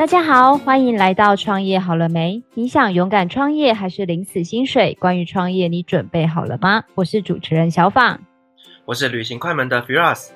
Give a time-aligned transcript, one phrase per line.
[0.00, 2.42] 大家好，欢迎来到创业好了没？
[2.54, 4.96] 你想勇敢创业还是领死薪水？
[4.98, 6.84] 关于创业，你准备好了吗？
[6.94, 8.18] 我是主持人小访，
[8.86, 10.30] 我是旅行快门的 Firas。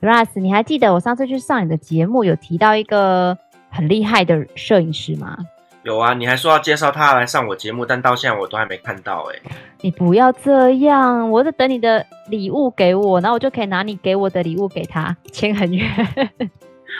[0.00, 3.36] Firas，你还记得我上次去上你的节目，有提到一个
[3.68, 5.36] 很厉害的摄影师吗？
[5.82, 9.50] 有啊，你还说要介绍他来上我节目，但到现在我都还没看到哎。
[9.82, 15.86] 你不要这样，我在等你的礼物给我，然后我就可以拿你给我的礼物给他，签很远。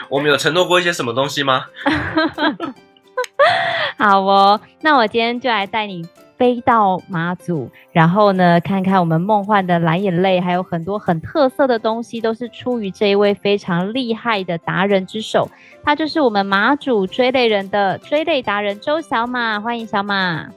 [0.09, 1.65] 我们有承诺过一些什么东西吗？
[3.97, 6.07] 好哦，那我今天就来带你
[6.37, 15.49] 飞到马祖，然后呢，看看我们梦幻的蓝眼泪，还有很多很特色的东西，都是出于这一位非常厉害的达人之手。
[15.83, 20.47] 他就是我们马祖追泪人的追泪达人周小马，欢迎小马。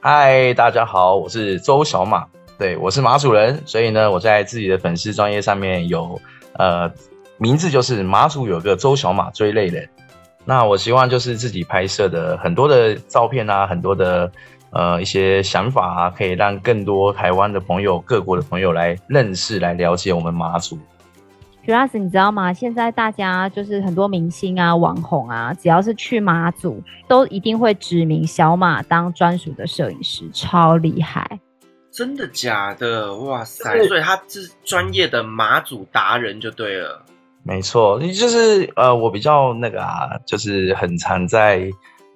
[0.00, 2.26] 嗨，大家好，我是周小马，
[2.58, 6.20] 对，我是马祖人，所以呢，我在自己的粉丝专业上面有
[6.54, 6.90] 呃。
[7.38, 9.88] 名字就是马祖有个周小马追泪人，
[10.44, 14.30] 那我希望就是自己拍摄的很多的照片啊，很多的
[14.70, 20.78] 呃一些想法啊，可以让更多台湾的朋友、各国的朋友来认识、来了解我们马祖。
[21.64, 22.50] 主要是你知道吗？
[22.52, 31.38] 现在大家就是很多明星啊、网红啊，只要是去马祖，都一定会指名小马当专属的摄影师，超厉害！
[31.92, 33.14] 真的假的？
[33.16, 33.86] 哇塞！
[33.86, 37.04] 所以他是专业的马祖达人就对了。
[37.48, 41.66] 没错，就是呃，我比较那个啊，就是很常在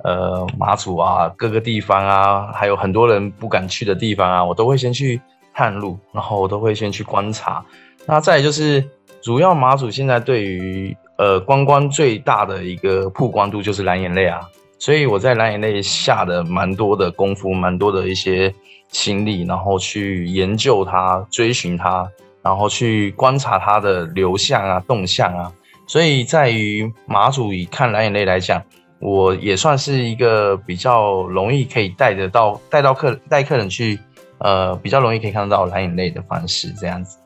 [0.05, 5.19] 呃马祖啊各个地方啊，还有很多人不敢去的地方啊，我都会先去
[5.55, 7.65] 探路，然后我都会先去观察。
[8.05, 8.85] 那再就是，
[9.23, 14.43] 主要马祖现在对于呃观光最大的一个曝光度就是蓝眼泪啊，
[14.79, 18.55] 所以我在蓝眼泪下的蛮多的功夫，蛮多的一些
[18.89, 22.07] 心力，然后去研究它，追寻它。
[22.43, 25.53] 然后去观察它的流向啊、动向啊，
[25.87, 28.63] 所以在于马祖以看蓝眼泪来讲，
[28.99, 33.99] 我也算是一个比较容易可以带得到、带到客带客人去，
[34.39, 37.19] 呃，比较容易可以看得到蓝眼泪的方式这样子。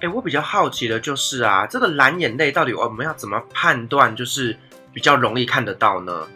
[0.00, 4.56] 哎，我比较好奇的就是啊，这个蓝眼泪到底我们要怎么判断，就是
[4.92, 6.26] 比较容易看得到呢？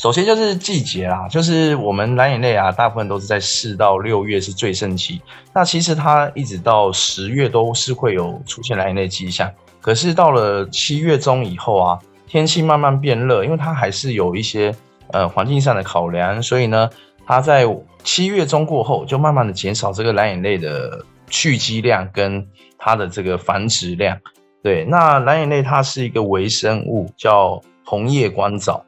[0.00, 5.20] 首先就是季节啦，就是我们蓝眼泪啊，大部分都是在四到六月是最盛期。
[5.52, 9.52] 那其实它一直到十月都是会有出现蓝眼泪迹象。
[9.78, 14.74] 可是到了七月中以后啊，天气慢慢变热，因为它还是有一些
[15.08, 16.88] 呃环境上的考量，所以呢，
[17.26, 17.66] 它在
[18.02, 24.16] 七月中过后就慢慢的减少这个蓝眼泪的蓄积量跟它的这个繁殖量。
[24.62, 28.82] 对，那蓝眼泪它是一个微生物，叫红叶观藻。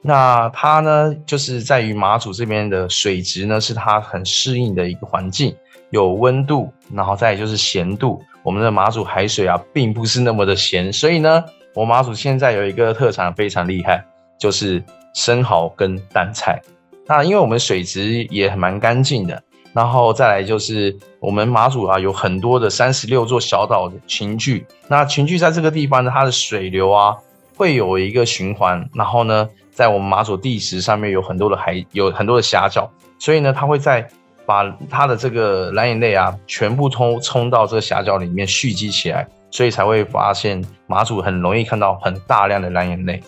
[0.00, 5.54] 那它呢，就是在于马祖这边的水质呢，是它很适应的一个环境，
[5.90, 8.22] 有温度，然后再就是咸度。
[8.44, 11.44] 我们的马祖海水啊，并不是那么的咸，所以呢，
[11.74, 14.02] 我马祖现在有一个特产非常厉害，
[14.38, 14.82] 就是
[15.14, 16.62] 生蚝跟淡菜。
[17.06, 19.42] 那因为我们水质也蛮干净的，
[19.74, 24.64] 然后再来就是我们马祖啊，有很多的三十六座小岛的群聚。
[24.86, 27.16] 那群聚在这个地方呢，它的水流啊，
[27.56, 29.50] 会有一个循环，然后呢。
[29.78, 34.04] 在我们马祖地质上面有很多的海，有很多的狭角，所以呢，它会在
[34.44, 43.22] 把它的这个蓝眼泪啊，全部冲冲到这个狭角里面蓄积起来，所以才会发现马祖很容易看到很大量的蓝眼泪。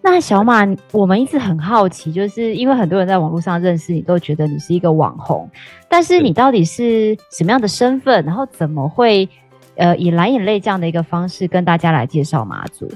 [0.00, 5.46] 那小马，我们一直很好奇，就是因为很多人在网络上认识你，都觉得你是一个网红，
[5.86, 9.28] 但是你到底是什么样的身份，然后怎么会
[9.76, 12.90] 呃以蓝眼泪这样的一个方式跟大家来介绍马祖？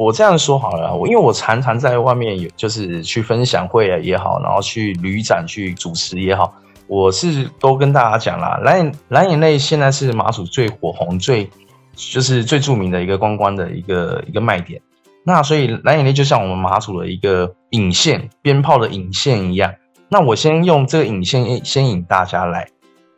[0.00, 6.54] 我这样说好了，我因为我常常在外面有，就是去分享会啊也好，然后去旅展去主持也好，
[6.86, 11.50] 我是都跟大家讲啦，蓝眼蓝眼泪现在是马祖最火红、最
[11.94, 14.80] 就是最著名的一个观光的一个一个卖点。
[15.22, 19.74] 那所以蓝眼泪就像我们马祖的一个引线，鞭炮的引线一样。
[20.08, 22.66] 那我先用这个引线先引大家来，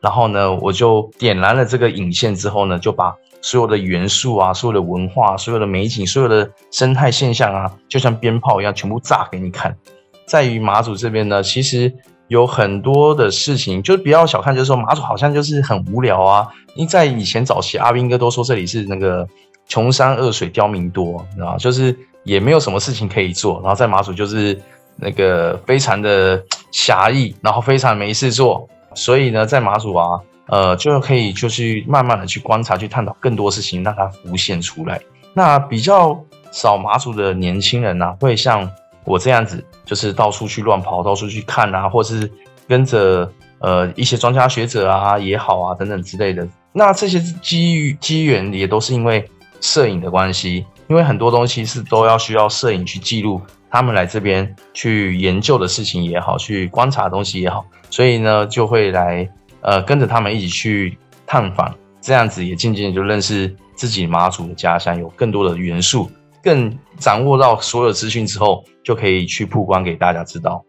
[0.01, 3.15] 然后呢，我就点燃了这个引线之后呢，就把。
[3.43, 9.77] 所有的元素啊，所有的文化，所有的美景，所有的生态现象啊，就像鞭炮一样，全部炸给你看。
[10.25, 11.93] 在于马祖这边呢，其实
[12.29, 16.49] 有很多的事情，就是不要小看，就是说马祖好像就是很无聊啊。
[16.77, 19.29] 因为在以前早期，阿兵哥都说这里是那个
[19.67, 23.61] 穷山恶水刁民多，你知道，就是也没有什么事情可以做。
[23.61, 24.57] 然后在马祖就是
[24.95, 26.41] 那个非常的
[26.71, 28.69] 狭义，然后非常没事做。
[28.95, 30.21] 所以呢，在马祖啊。
[30.53, 35.01] 呃，就可以就去慢慢的去观察，去探讨更多事情，让它浮现出来。
[35.33, 38.71] 那比较少马祖的年轻人呢、会像
[39.05, 42.31] 我这样子，就是到处去乱跑，到处去看啊，或是
[42.69, 46.47] 跟着呃一些专家学者啊也好啊等等之类的。
[46.75, 49.27] 那这些机遇机缘也都是因为
[49.63, 53.41] 摄影的关系，因为很多东西是都要需要摄影去记录，
[53.71, 59.27] 他们来这边去研究的事情也好，去观察东西也好，所以呢就会来
[59.63, 66.11] 呃跟着他们一起去探访，这样子也渐渐就认识自己马祖的家乡，有更多的元素，
[66.43, 70.65] 更掌握到所有资讯之后，就可以去曝光给大家知道。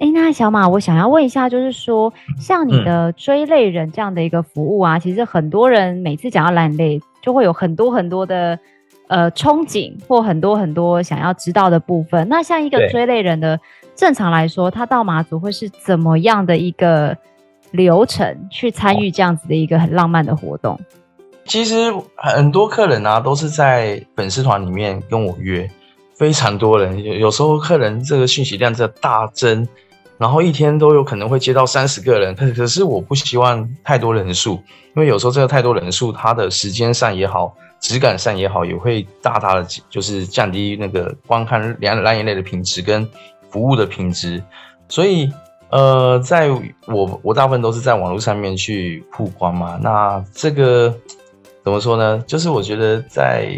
[0.00, 8.58] 哎，那小马，我想要问一下，就是说，像你的追类人这样的一个服务啊，嗯、其实很多人每次讲到蓝眼泪，就会有很多很多的
[9.06, 12.28] 呃憧憬，或很多很多想要知道的部分。
[12.28, 13.58] 那像一个追类人的，
[13.96, 17.16] 正常来说，他到马祖会是怎么样的一个
[17.70, 20.78] 流程去参与这样子的一个很浪漫的活动？
[21.44, 25.68] 其实很多客人啊，都是在粉丝团里面跟我约。
[26.14, 29.68] 非常多人，有有时候客人这个讯息量在大增，
[30.18, 32.34] 然后一天都有可能会接到三十个人。
[32.34, 34.54] 可可是我不希望太多人数，
[34.96, 43.08] 因为有时候这个太多人数，它的时间上也好，质感上也好，也会大大的就是降低那个观看蓝蓝眼泪的品质跟
[43.48, 44.42] 服务的品质。
[44.88, 45.30] 所以，
[45.70, 46.50] 呃，在
[46.86, 49.78] 我我大部分都是在网络上面去曝光嘛。
[49.82, 50.94] 那这个
[51.62, 52.22] 怎么说呢？
[52.26, 53.48] 就是我觉得在。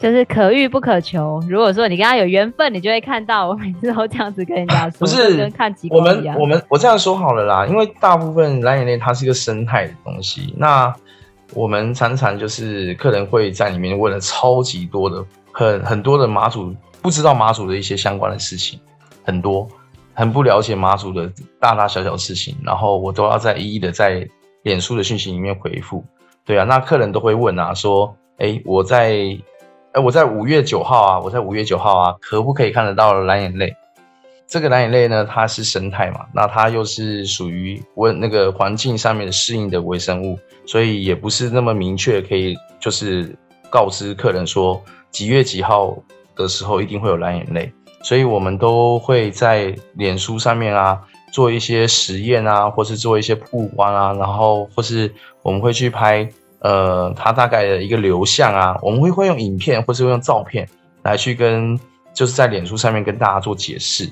[0.00, 1.40] 就是可遇不可求。
[1.48, 3.48] 如果说你跟他有缘分，你就会看到。
[3.48, 6.36] 我每次都这样子跟人家说，不是跟看极光一样。
[6.38, 10.52] 我们我们我这样说好了啦，因为大部分蓝眼泪它是一个生态的东西。
[10.58, 10.94] 那
[11.54, 18.78] 我们常常就是客人会在里面问了超级多的很很多的马祖不知道马祖的一些相关的事情，
[19.22, 19.66] 很多
[20.14, 21.30] 很不了解马祖的
[21.60, 24.26] 大大小小事情，然后我都要再一一的在
[24.62, 26.04] 脸书的讯息里面回复。
[26.44, 29.38] 对啊，那客人都会问啊，说，哎，我在。
[29.94, 33.72] 哎，我在五月九号啊，我在五月九号啊，可不可以看得到蓝眼泪？
[34.48, 43.36] 这个蓝眼泪呢，它是生态嘛，那它又是属于温那个环境上面的适应的微生物，所以也不是那么明确可以就是
[43.70, 44.82] 告知客人说
[45.12, 45.96] 几月几号
[46.34, 47.72] 的时候一定会有蓝眼泪，
[48.04, 51.00] 所以我们都会在脸书上面啊
[51.32, 55.12] 做一些实验啊，或是做一些曝光啊，然后或是
[55.42, 56.28] 我们会去拍。
[56.60, 60.66] 呃，它大概的一个流向啊，我们会会用影片或是用照片
[61.02, 61.78] 来去跟，
[62.14, 64.10] 就是在脸书上面跟大家做解释。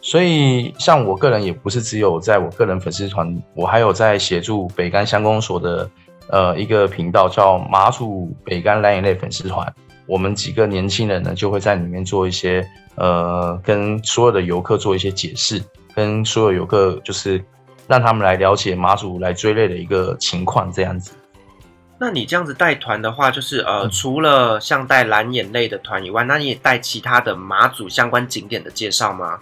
[0.00, 5.88] 所以，像我个人也不是只有在我个人粉丝团，我还有在协助北竿乡公所的
[6.30, 9.72] 呃一个频道叫马祖北竿蓝眼泪粉丝团。
[10.06, 12.66] 我们几个年轻人呢，就会在里面做一些
[12.96, 15.62] 呃跟所有的游客做一些解释，
[15.94, 17.42] 跟所有游客就是
[17.86, 21.12] 让他们来了解马祖来追类的一个情况这样子。
[21.96, 29.38] 那你这样子带团的话，就是呃，除了像带蓝眼泪的团以外，那你也带其他的马祖相关景点的介绍吗？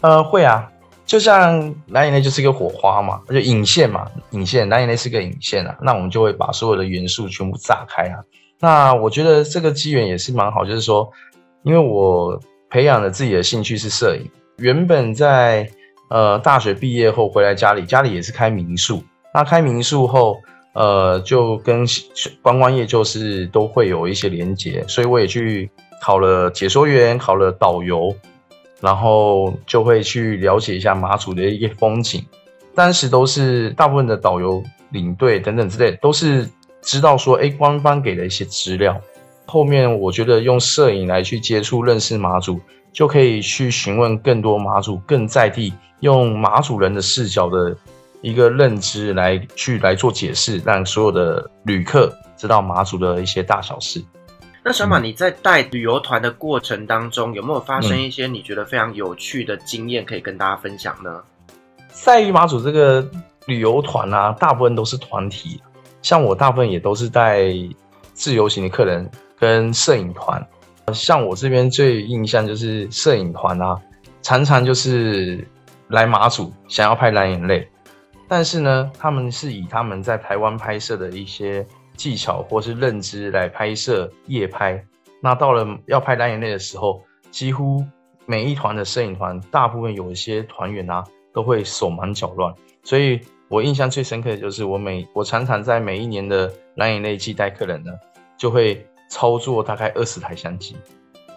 [0.00, 0.70] 呃，会啊，
[1.04, 8.22] 就像蓝眼泪就是一个火花嘛，就引线嘛，引线，蓝眼泪是个引线啊，那我们就会把所有的元素全部炸开啊。
[8.60, 11.10] 那我觉得这个机缘也是蛮好，就是说，
[11.62, 12.40] 因为我
[12.70, 15.68] 培养了自己的兴趣是摄影，原本在
[16.10, 19.02] 呃大学毕业后回来家里，家里也是开民宿，
[19.32, 20.38] 那开民宿后。
[20.74, 21.84] 呃，就跟
[22.40, 25.68] 观光业就是都会有一些连结，所以我也去
[26.00, 28.14] 考了解说员，考了导游，
[28.80, 32.24] 然后就会去了解一下马祖的一些风景。
[32.76, 36.48] 当时都是大部分的导游、领队等等之类，都是
[36.82, 39.00] 知道说，哎，官方给的一些资料。
[39.46, 42.60] 后面我觉得用摄影来去接触、认识马祖，
[42.92, 47.76] 就可以去询问更多马祖更在地，用马祖人的视角的。
[48.20, 54.02] 一个认知来去来做解释，让所有的旅客知道马祖的一些大小事。
[54.64, 61.22] 那小马，你在带旅游团的过程当中，有没有发生一些你觉得非常有趣的经验可以跟大家分享呢？
[61.90, 63.08] 在于马祖这个
[63.46, 65.62] 旅游团啊，大部分都是团体，
[66.02, 67.44] 像我大部分也都是带
[68.12, 70.46] 自由行的客人跟摄影团。
[70.94, 73.76] 像我这边最印象就是摄影团啊，
[74.22, 75.46] 常常就是
[75.88, 77.68] 来马祖想要拍蓝眼泪。
[78.26, 84.82] 但是呢，他们是以他们在台湾拍摄的一些技巧或是认知来拍摄夜拍。
[85.20, 87.84] 那到了要拍蓝眼泪的时候，几乎
[88.24, 92.54] 每一团的摄影团，大部分有一些团员啊，都会手忙脚乱。
[92.82, 97.92] 所以我印象最深刻的就是我每我常常在每一年的蓝眼泪季带客人呢，
[98.36, 100.76] 就会操作大概二十台相机，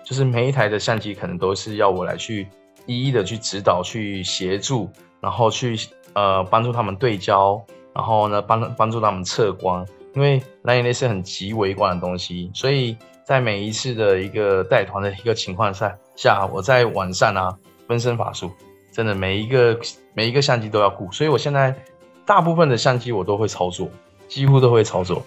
[0.04, 2.48] 就是每一台的相机可能都是要我来去
[2.86, 4.90] 一一的去指导、去协助，
[5.20, 5.78] 然后去。
[6.14, 7.64] 呃，帮助他们对焦，
[7.94, 18.52] 然后呢，帮帮助他们测光，因为蓝眼泪是很极微观的东西，所以在每一次的一个带团的一个情况下，下我在晚上啊，分身乏术，
[18.92, 19.80] 真的每一个
[20.14, 21.74] 每一个相机都要顾，所以我现在
[22.26, 23.88] 大部分的相机我都会操作，
[24.28, 25.22] 几乎都会操作。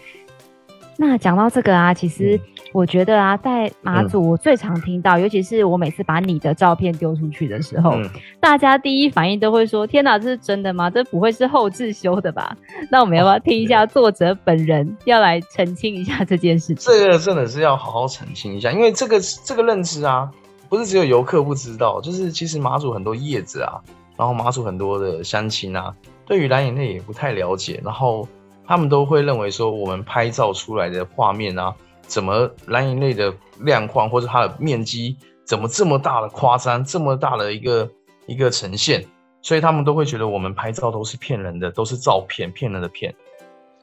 [0.96, 2.40] 那讲到这个啊，其实
[2.72, 8.08] 我觉得啊，在马祖我最常听到，嗯、尤其是我每次把你的照片丢出去的时候，嗯、
[8.38, 10.88] 大家第一反应都会说：“天哪，这是真的吗？
[10.88, 12.56] 这不会是后置修的吧？”
[12.92, 16.92] 那我们要不要听一下作者本人要来澄清一下这件事情？
[16.92, 20.30] 这个真的是要好好澄清一下，因为这个这个认知啊，
[20.68, 23.82] 不是只有游客不知道，就是其实马祖很多叶子啊，
[24.16, 25.94] 然后马祖很多的乡亲啊，
[26.26, 28.28] 对于蓝眼泪也不太了解，然后
[28.66, 31.74] 他们都会认为说，我们拍照出来的画面啊。
[32.06, 35.16] 怎么蓝眼泪的亮框或者它的面积
[35.46, 37.90] 怎么这么大的夸张，这么大的一个
[38.26, 39.02] 一个呈现，
[39.40, 43.14] 所以他们都会觉得我们拍照都是骗人的，都是照片，骗人的骗。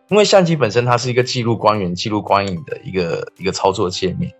[0.09, 4.31] 因为相机本身它是一个记录光源、记录光影的一个一个操作界面，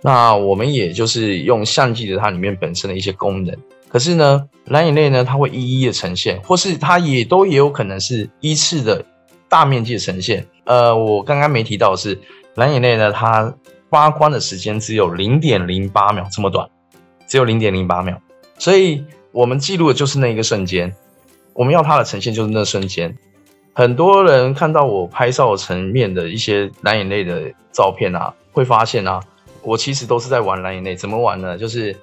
[0.00, 3.56] 那我们也就是用相机的它里面本身的一些功能。
[3.92, 9.04] 可是呢，蓝眼泪呢，它会一一的呈现，或是它也都也有可能是依次的
[9.48, 10.46] 大面积的呈现。
[10.64, 12.18] 呃，我刚刚没提到的是。
[12.56, 13.54] 蓝眼泪呢，它
[13.88, 16.68] 发光的时间只有零点零八秒，这么短，
[17.26, 18.20] 只有零点零八秒，
[18.58, 20.94] 所以我们记录的就是那一个瞬间，
[21.54, 23.16] 我们要它的呈现就是那瞬间。
[23.72, 29.18] 很多人看到我拍照层面的一些蓝眼泪的照片啊，会发现啊，
[29.62, 30.94] 我其实都是在玩蓝眼泪。
[30.94, 31.56] 怎么玩呢？
[31.56, 31.96] 就是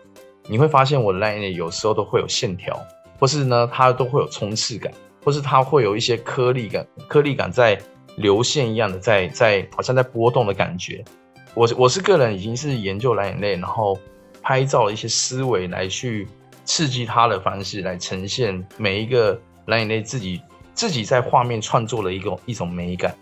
[0.50, 2.78] 你会发现我的蓝眼泪有时候都会有线条，
[3.20, 4.92] 或是呢，它都会有冲刺感，
[5.24, 7.80] 或是它会有一些颗粒感，颗粒感在。
[8.16, 11.06] 流线一样的在在好像在波动的感觉，
[11.54, 13.98] 我我是个人已经是研究蓝眼泪，然后
[14.42, 16.28] 拍照的一些思维来去
[16.66, 20.42] 刺激它的方式来呈现每一个蓝眼泪自己
[20.74, 23.16] 自己在画面创作的一种一种美感。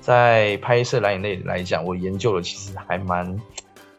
[0.00, 3.34] 在拍摄蓝眼泪来讲，我研究的其实还蛮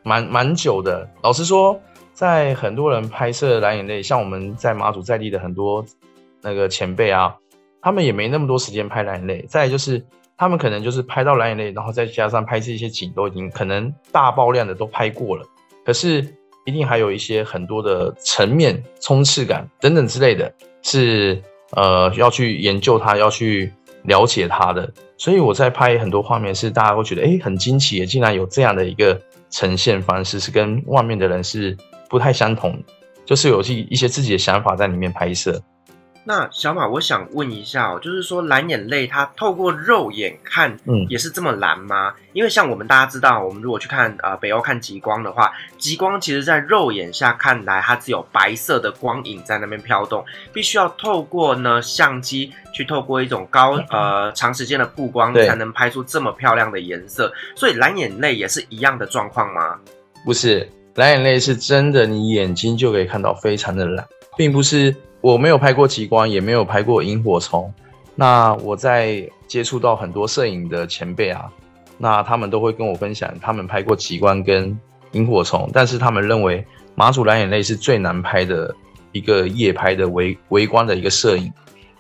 [0.03, 1.09] 蛮蛮久的。
[1.23, 1.81] 老实说，
[2.13, 5.86] 在很多人拍摄蓝眼泪，像我们在马祖在地的很多
[6.41, 7.36] 那个前辈啊，
[7.82, 9.46] 他们也没那么多时间拍蓝眼泪。
[9.48, 10.03] 再就是。
[10.36, 15.46] 他们可能就是拍到蓝眼泪，然后再加上拍这些景，都已经可能大爆量的都拍过了。
[15.86, 16.27] 可是
[16.65, 20.51] 一定还有一些很多的层面、冲刺感等等之类的，
[20.82, 21.41] 是
[21.74, 23.72] 呃要去研究它，要去
[24.05, 24.91] 了解它的。
[25.17, 29.17] 所以我在拍很多画面，是大家会觉得哎很惊奇，竟然有这样的一个
[29.51, 31.77] 呈现方式，是跟外面的人是
[32.10, 32.83] 不太相同，
[33.25, 35.62] 就是有一一些自己的想法在里面拍摄。
[36.25, 42.13] 那小马，我想问一下哦，就是说蓝眼泪它透过肉眼看，嗯，也是这么蓝吗？
[42.15, 57.33] 嗯、因为像我们大家知道，我们如果去看呃北欧看极光的话，极光其实在肉眼下看来，它只有白色的光影在那边飘动，必须要透过呢相机去透过一种高呃长时间的曝光，才能拍出这么漂亮的颜色。
[57.53, 59.77] 所以蓝眼泪也是一样的状况吗？
[60.24, 64.05] 不是，蓝眼泪是真的，你眼睛就可以看到非常的蓝，
[64.38, 64.95] 并不是。
[65.21, 67.73] 我没有拍过极光，也没有拍过萤火虫。
[68.13, 71.50] 那我在接触到很多摄影的前辈啊，
[71.97, 74.77] 那他们都会跟我分享，他们拍过极光跟
[75.13, 78.75] 萤火虫，但是他们认为马祖蓝眼泪是最难拍的
[79.13, 81.50] 一个夜拍的微微光的一个摄影。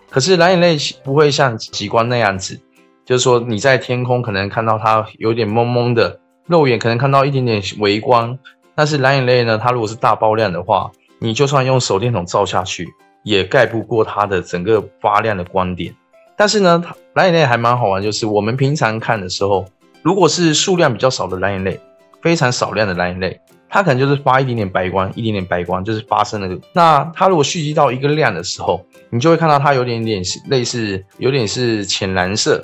[0.09, 2.59] 可是蓝眼泪不会像极光那样子，
[3.05, 8.37] 就是说你在天空可能看到它有点蒙蒙的，肉眼可能看到一点点微光，
[8.75, 12.87] 但是蓝眼泪呢，它如果是大爆亮的话，你就算用手电筒照下去。
[13.25, 15.95] 也盖不过它的整个发亮的光点，
[16.35, 19.65] 但是呢，蓝眼泪还蛮好玩，就是我们平常看的时候，
[20.01, 21.79] 如果是数量比较少的蓝眼泪，
[22.21, 23.39] 非常少量的蓝眼泪，
[23.69, 26.59] 它可能就是发一点点白光，一点点白光，就是发生了。
[26.73, 32.61] 那它如果蓄积到一个量的时候，你就会看到它有点点类似，有点是浅蓝色。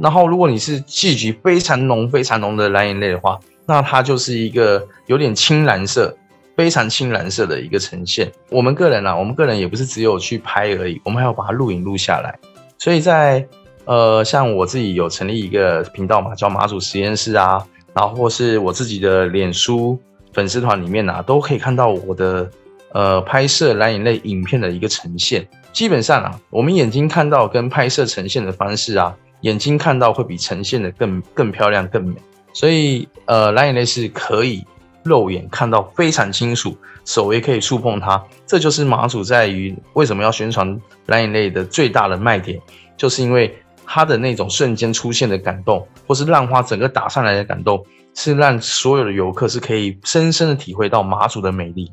[0.00, 6.16] 然后如果你是聚集非常浓、非常浓的蓝眼泪的话，那它就是一个有点青蓝色。
[6.56, 8.28] 非常青蓝色的一个呈现。
[8.50, 12.36] 我们个人啊，我们个人也不是只有去拍而已，我们还要把它录影录下来。
[12.78, 13.46] 所以在
[13.84, 19.96] 呃，像我自己有成立一个频道嘛，叫马祖实验室啊，然后或是我自己的脸书
[20.32, 22.50] 粉丝团里面啊，都可以看到我的
[22.90, 25.46] 呃拍摄蓝眼泪影片的一个呈现。
[25.72, 32.16] 基本上啊，我们眼睛看到跟拍摄呈现的方式啊，眼睛看到会比呈现的更更漂亮更美。
[32.58, 34.66] 所以呃，蓝眼泪是可以。
[35.04, 42.60] 肉眼看到非常清楚，手也可以触碰它，这就是马祖在于为什么要宣传蓝眼泪的最大的卖点，
[42.94, 51.90] 就是因为它的那种瞬间出现的感动，或是浪花整个打上来的感动，是让所有的游客是可以深深的体会到马祖的美丽。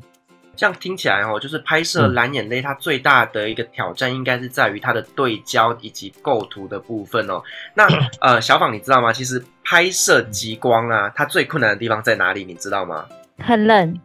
[0.56, 7.42] 这样听起来哦，就是拍摄蓝眼泪，它最大的一个挑战应该是在于它的对焦以及构图的部分哦。
[7.74, 7.86] 那
[8.20, 9.12] 呃，小访你知道吗？
[9.12, 12.44] 其实拍摄极光啊，它最困难的地方在哪里？
[12.44, 13.04] 你知道吗？
[13.38, 14.00] 很冷。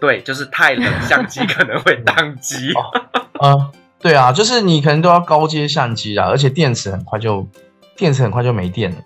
[0.00, 2.72] 对，就是太冷，相机可能会宕机。
[2.72, 2.80] 啊、
[3.38, 7.46] 呃，对啊，就是你可能都要高阶相机啊，而且电池很快就
[7.96, 8.96] 电池很快就没电了。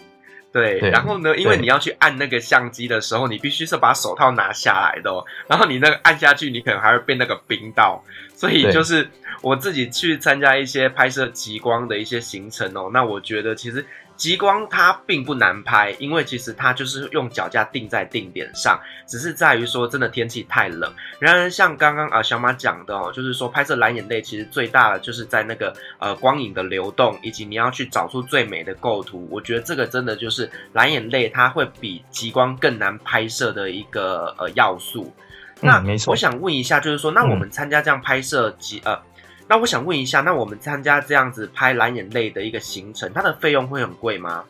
[0.55, 5.23] 对，然后呢，因为你要去按那个相机的时候，你必须是把手套拿下来的哦。
[5.51, 8.03] 然后你那个按下去，你可能还会被那个冰到。
[8.37, 9.09] 所以就是
[9.43, 12.89] 我自己去参加一些拍摄极光的一些行程哦。
[12.93, 13.85] 那我觉得其实。
[14.17, 20.93] 极光它并不难拍，因为其实它就是用脚架定在定点上，只是在于说真的天气太冷。
[21.19, 29.27] 然而像刚刚啊小马讲的哦，就是说拍摄蓝眼泪其实最大的就是在那个呃光影的流动，以及你要去找出最美的构图。
[29.31, 35.13] 我觉得这个真的就是蓝眼泪它会比极光更难拍摄的一个呃要素。
[35.61, 38.97] 那没错，我想问一下，就是说那我们参加这样拍摄极呃。
[39.47, 44.43] 那我想问一下，那我们参加这样子拍蓝眼泪的一个行程，它的费用会很贵吗？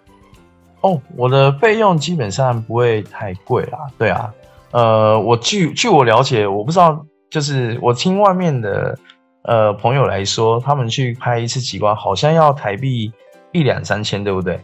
[0.83, 3.79] 哦，我的费用基本上不会太贵啦。
[3.99, 4.33] 对啊，
[4.71, 8.97] 呃，我据据我了解，我不知道，就是我听外面的
[9.43, 13.13] 呃朋友来说，他们去拍一次极光，好像要台币
[13.53, 14.61] 一两三千，对不对？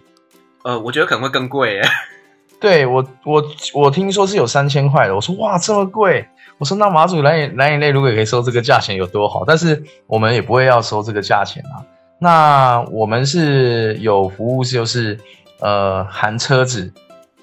[0.62, 1.82] 呃，我觉得可能会更贵耶。
[2.60, 5.14] 对我，我我听说是有三千块的。
[5.14, 6.28] 我说哇，这么贵！
[6.60, 9.44] 我说那马祖蓝眼蓝眼泪如果可以收这个价钱有多好？
[9.46, 11.80] 但是我们也不会要收这个价钱啊。
[12.18, 15.18] 那我们是有服务，就是
[15.60, 16.92] 呃含车子，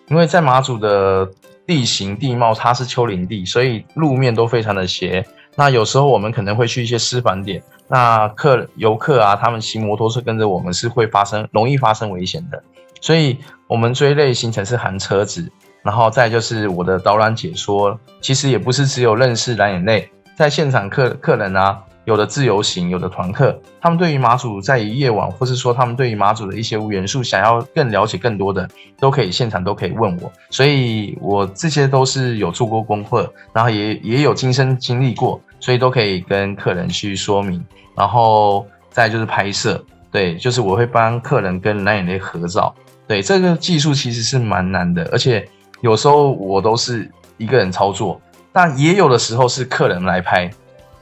[0.09, 1.27] 因为在马祖的
[1.65, 5.25] 地形地貌它是丘陵地，所以路面都非常的斜。
[5.55, 12.61] 那有时候我们可能会去一些私房点，那客游客啊，他们骑摩托车跟着我们是会发生容易发生危险的。
[13.01, 15.51] 所以，我们追类行程是含车子，
[15.83, 17.99] 然后再就是我的导览解说。
[18.19, 28.67] 其实也不是只有认识蓝眼泪，在现场客客人啊，有的自由行，有的团客，他们对于马祖在一夜晚，或是说他们对于马祖的一些元素，想要更了解更多的，
[28.99, 30.31] 都可以现场都可以问我。
[30.49, 37.63] 所以我这些都是有做过功课，然后也也有亲身经历过，所以都可以跟客人去说明。
[37.95, 42.73] 然后再就是拍摄，对，就是我会帮客人跟蓝眼泪合照。
[43.07, 45.47] 对，这个技术其实是蛮难的，而且
[45.81, 48.19] 有时候我都是一个人操作，
[48.51, 50.49] 但也有的时候是客人来拍，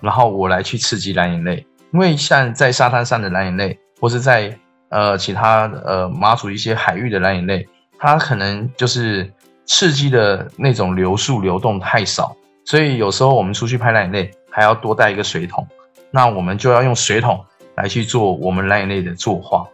[0.01, 1.65] 然后我来去刺激蓝眼泪。
[1.93, 4.57] 因为像在沙滩上的蓝眼泪，或是在
[4.89, 7.65] 呃其他呃马祖一些海域的蓝眼泪，
[7.97, 9.31] 它可能就是
[9.65, 12.35] 刺激的那种流速流动太少，
[12.65, 15.65] 所以有时候我们出去拍蓝眼泪还要多带一个水桶，
[16.11, 17.43] 那我们就要用水桶
[17.75, 19.65] 来去做我们蓝眼泪的作画。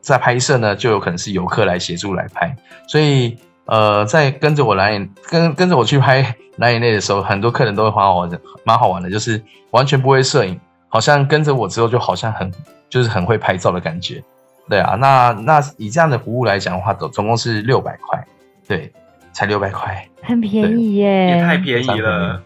[0.00, 2.54] 在拍摄呢，就有可能是游客来协助来拍，
[2.86, 12.52] 所以呃，在跟着我蓝眼跟跟着我去拍蓝眼泪的时候，很多客人都会蛮好玩的，蛮好玩的，就是完全不会摄影，好像跟着我之后就好像很
[12.90, 14.22] 就是很会拍照的感觉。
[14.68, 18.26] 对啊，那那以这样的服务来讲的话，总总共是六百块，
[18.68, 18.92] 对，
[19.32, 22.42] 才六百块，很便宜耶，也太便宜了，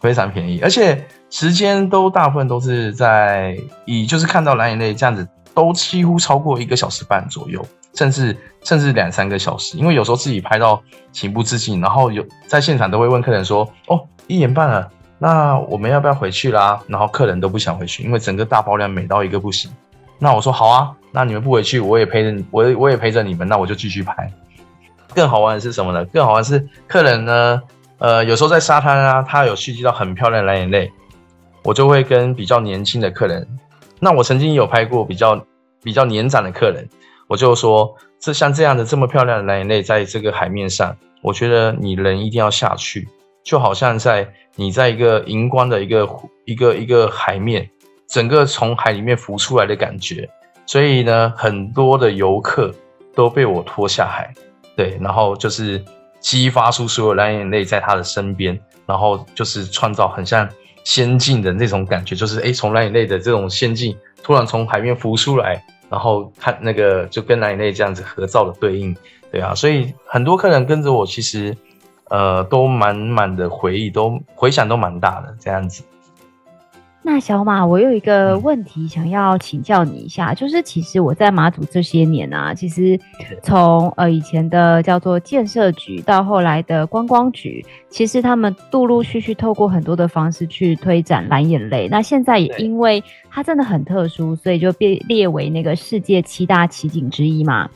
[0.00, 5.26] 非常便宜，而且时间都大部分都是在以就是看到蓝眼泪这样子。
[5.56, 9.76] 都几乎超过一个小时半左右，甚至甚至两三个小时。
[9.78, 19.70] 因为有时候自己拍到情不自禁，然后有在现场都会问客人说：“哦，一点半了，那我们要不要回去啦？”然后客人都不想回去，因为整个大爆量美到一个不行。
[20.18, 24.32] 那我说好啊，那你们不回去，我也陪着你，我我也陪着你们，那我就继续拍。
[25.14, 26.04] 更好玩的是什么呢？
[26.06, 27.62] 更好玩是客人呢，
[27.98, 30.90] 呃，有时候在沙滩啊，他有蓄积到很漂亮的蓝眼泪，
[31.62, 33.46] 我就会跟比较年轻的客人。
[34.00, 35.40] 那我曾经有拍过比较
[35.82, 36.88] 比较年长的客人，
[37.34, 43.08] 我就说，这像这样的这么漂亮的蓝眼泪，在这个海面上，我觉得你人一定要下去，
[43.42, 46.08] 就好像在你在一个荧光的一个
[46.44, 47.68] 一个一个海面，
[48.06, 50.30] 整个从海里面浮出来的感觉。
[50.64, 52.72] 所以呢，很多的游客
[53.16, 54.32] 都被我拖下海，
[54.76, 55.84] 对，然后就是
[56.20, 60.48] 激发出所有蓝眼泪在他的身边，然后就是创造很像。
[60.84, 68.96] 仙境的那种感觉，就是哎，从蓝眼泪的这种仙境突然从海面浮出来，然后看那个就跟奶奶这样子合照的对应，
[69.30, 71.56] 对啊，所以很多客人跟着我，其实
[72.10, 75.84] 呃都满满的回忆，都回想都蛮大的这样子。
[77.06, 82.98] 那小马，我有一个问题想要请教你一下，嗯、就是其实我在马祖这些年啊，其实
[83.42, 91.86] 从呃以前的叫做建设局到后来的观光局，其实他们陆陆续续透过很多的方式去推展蓝眼泪。
[91.90, 97.68] 那现在也因为它真的很特殊，所以就被列为那个世界七大奇景之一嘛。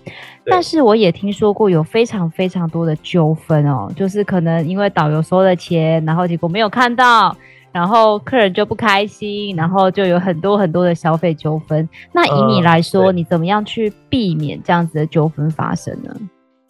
[0.47, 7.37] 但是我也听说过有非常非常多的纠纷哦，就是可能因为导游收了钱，然后结果没有看到。
[7.73, 11.89] 然后客人就不开心，然后就有很多很多的消费纠纷。
[12.13, 16.15] 那以你来说，呃、你怎么样去避免这样子的纠纷发生呢？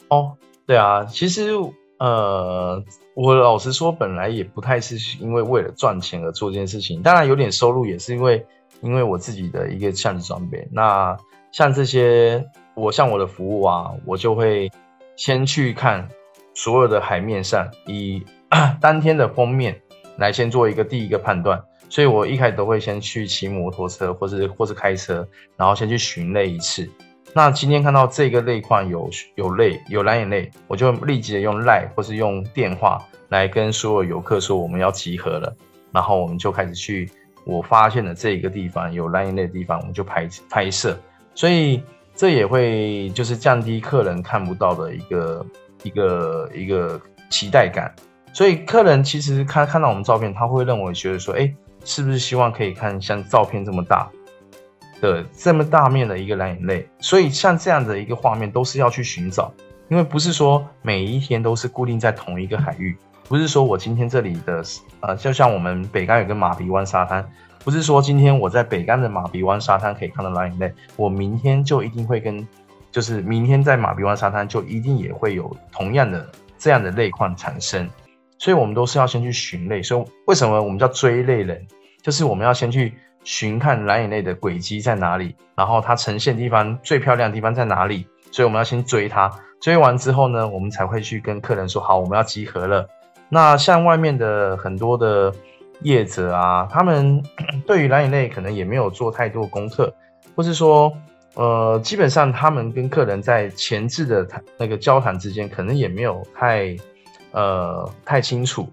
[0.09, 0.33] 哦，
[0.67, 1.51] 对啊，其实
[1.99, 2.83] 呃，
[3.15, 7.03] 我老实说，本来也不太是因为为了赚钱而做这件事情。
[7.03, 8.47] 当然有点收入也是因为
[8.81, 10.69] 因为我自己的一个相机装备。
[10.73, 11.17] 那
[11.53, 14.71] 像这些，我像我的服务啊，我就会
[15.17, 16.09] 先去看
[16.55, 18.23] 所有的海面上，以
[18.81, 19.81] 当天的封面
[20.19, 21.59] 来先做一个第一个判断。
[21.89, 25.27] 所以我一开始都会先去骑摩托车，或是或是开车，
[25.57, 26.87] 然后先去巡类一次。
[27.33, 35.55] 那今天看到这个泪况有有泪有蓝眼泪，我就立即的用赖或是用电话来跟所有游客说我们要集合了，
[35.93, 37.11] 然后我们就开始去
[37.47, 40.99] 我发现的这一个地方有蓝眼泪的地方，我们就拍拍摄。
[41.35, 41.83] 所以
[42.15, 45.47] 这也会就是降低客人看不到的一个
[45.85, 47.01] 一个一个
[47.31, 47.95] 期待感。
[48.39, 51.53] 所以客人其实看看到我们照片，他会认为觉得说，哎。
[51.85, 54.09] 是不是希望可以看像照片这么大
[55.01, 56.87] 的这么大面的一个蓝眼泪？
[57.01, 59.51] 所以像这样的一个画面都是要去寻找，
[59.89, 62.95] 因为不是说每一天都是固定在同一个海域，
[63.27, 64.63] 不是说我今天这里的
[65.01, 67.27] 呃，就像我们北竿有个马鼻湾沙滩，
[67.65, 72.47] 不是说今天我在北竿的马鼻湾沙滩可以看到蓝眼泪，我明天就一定会跟，
[72.93, 77.89] 就是明天在马鼻湾沙滩就一定也会有同样的这样的泪况产生，
[78.39, 81.67] 所以我们都是要先去寻类，所以为什么我们叫追类人？
[82.03, 89.31] 就是我们要先去寻看蓝眼泪的轨迹在哪里，然后它呈现地方最漂亮的地方在哪里，所以我们要先追它。
[89.61, 92.89] 追完之后呢，我们才会去跟客人说好，我们要集合了。
[93.29, 95.35] 那像外面的很多的
[95.83, 97.21] 业者啊，他们
[97.67, 99.93] 对于蓝眼泪可能也没有做太多功课，
[100.37, 100.93] 或是说，
[101.35, 106.77] 呃，基本上他们跟客人在前置的谈那个交谈之间，可能也没有太
[107.33, 108.69] 呃太清楚。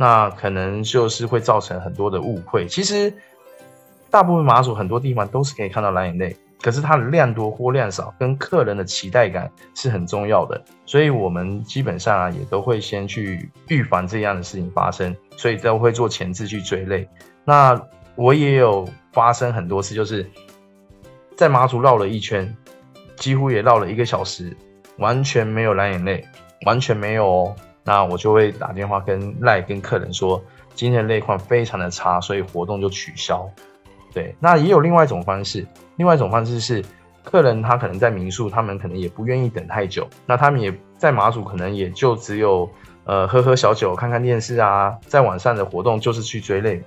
[0.00, 2.68] 那可能就是会造成很多的误会。
[2.68, 3.12] 其实，
[4.10, 10.62] 大部分马祖很多地方都是可以看到蓝眼泪，可是它的量多或量少，跟客人的期待感是很重要的。
[10.86, 17.08] 所以，我们基本上啊，也都会先去预防这样的事情发生，所以都会做前置去追泪。
[17.44, 17.80] 那
[18.14, 20.30] 我也有发生很多次，就是
[21.36, 22.56] 在马祖绕了一圈，
[23.16, 24.56] 几乎也绕了一个小时，
[24.98, 26.24] 完全没有蓝眼泪，
[26.66, 27.56] 完全没有哦。
[27.88, 33.48] 那我就会打电话跟赖跟客人说，今天的类况非常的差，所以活动就取消。
[34.12, 36.84] 对，那也有另外一种方式，另外一种方式是，
[37.24, 42.68] 客人他可能在民宿，他们可能也不愿意等太久，那他们也在马祖，可能也就只有
[43.04, 46.82] 呃喝喝小酒、看看电视啊，在晚上的活动就是去追类嘛。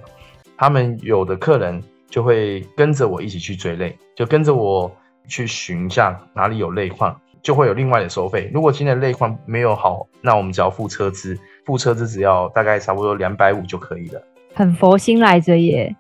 [0.56, 4.96] 他们有的客人就会跟着我一起去追类，就跟着我
[5.28, 7.20] 去寻一下哪里有类况。
[7.42, 8.50] 就会有另外的收费。
[8.54, 14.22] 如果今天的类况没有好，那我们只要付车资，付车资只要大概差不多两百五就可以了。
[14.54, 15.96] 很佛心来着耶。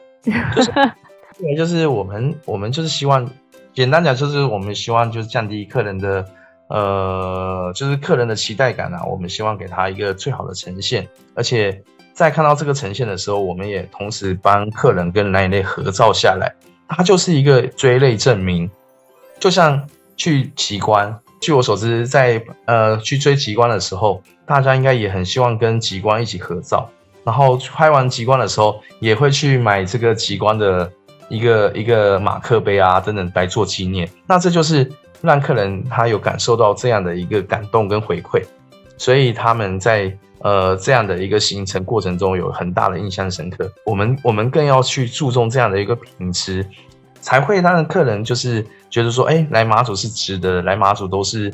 [0.55, 0.71] 就是，
[1.39, 3.27] 对，就是我们我们就是希望，
[3.73, 6.23] 简单讲就是我们希望就是降低客人的
[6.67, 9.03] 呃，就是客人的期待感啊。
[9.05, 11.81] 我们希望给他一个最好的呈现，而且
[12.13, 16.53] 在看到这个呈现的时候，我们也同时帮客人跟蓝眼泪合照下来，
[16.87, 18.69] 它就是一个追类证明，
[19.39, 21.19] 就像去奇观。
[21.41, 26.87] 据我所知，在呃去追极光的时候，大家应该也很希望跟极光一起合照。
[27.23, 30.91] 然后拍完极光的时候，也会去买这个极光的
[31.29, 34.07] 一个一个马克杯啊等等来做纪念。
[34.27, 34.89] 那这就是
[35.21, 38.43] 让客人他有感受到这样的一个感动跟回馈，
[38.97, 43.71] 所以他们在呃这样的一个行程过程中有很大的印象深刻。
[43.85, 46.63] 我们我们更要去注重这样的一个品质。
[47.21, 51.53] 才会让客人就是觉得说，哎，来马祖是值得，来马祖都是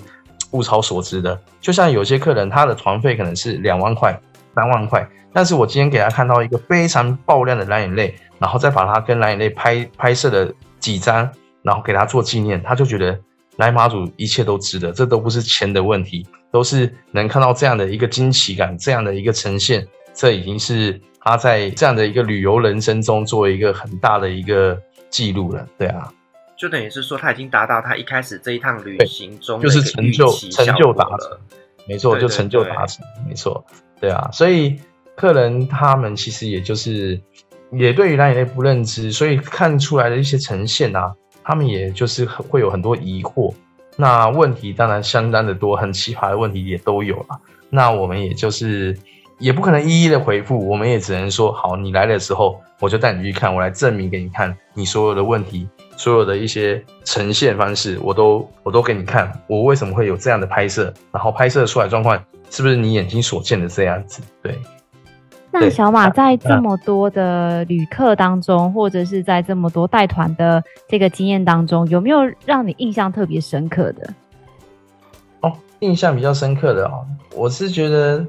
[0.51, 1.39] 物超所值的。
[1.59, 4.17] 就像有些客人，他的团费可能是两万块、
[4.55, 11.29] 三万块，但是我今天给他看到一个非常爆亮的蓝眼泪，然后再把他跟蓝眼泪拍拍摄的几张，
[11.61, 13.19] 然后给他做纪念，他就觉得
[13.57, 24.77] 来马祖一切都值得，这都不是钱的问题，都是能看到这样的一个惊奇感，这样的一个呈现，这已经是他在这样的一个旅游人生中做一个很大的一个。
[25.09, 26.11] 记录了，对啊，
[26.57, 31.37] 就等于是说他已经达到他一开始这一趟旅行中就是成就成就达成，
[31.87, 33.65] 没错，就成就达成，没错，
[33.99, 34.79] 对啊，所以
[35.15, 37.19] 客人他们其实也就是
[37.71, 43.53] 也对于蓝眼泪不认知，所以看出来的一些呈现啊，他们也就是会有很多疑惑，
[43.95, 47.39] 那问题当然相当的多，很奇葩的问题也都有了，
[47.69, 48.97] 那我们也就是。
[49.39, 62.19] 也不可能一一的回复，我们也只能说好，你来的时候我就带你去看，我来证明给你看，你所有的问题，所有的一些呈现方式，我都我都给你看，我为什么会有这样的拍摄，然后拍摄出来状况
[62.49, 64.23] 是不是你眼睛所见的这样子？
[64.41, 64.57] 对。
[65.51, 74.13] 那小马在这么多的旅客当中，或者是在这么多带团的这个经验当中，有没有让你印象特别深刻的？
[75.41, 78.25] 哦，印象比较深刻的哦，我是觉得。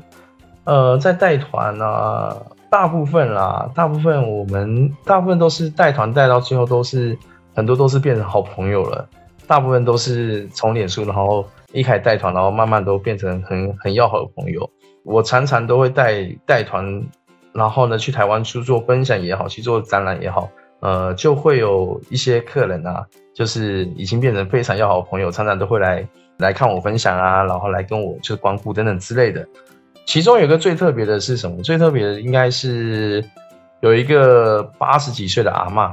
[0.69, 2.37] 呃，在带团呢，
[2.69, 7.17] 大部分啦，大部分我们大部分都是带团带到最后都是
[7.55, 9.09] 很多都是变成好朋友了，
[9.47, 14.71] 大部分都是从脸书然后一开带团，然后慢慢都变成很很要好的朋友。
[15.05, 17.03] 我常常都会带带团，
[17.55, 20.51] 然后呢去台湾去做分享也好，去做展览也好，
[20.81, 29.49] 呃，就会有一些客人啊，就是已经变成非常要好的朋友，常常都会来来看我分享啊，然后来跟我就是光顾等等之类的。
[30.09, 31.63] 其中有个最特别的是什么？
[31.63, 33.23] 最特别的应该是
[33.81, 35.93] 有一个八十几岁的阿嬷，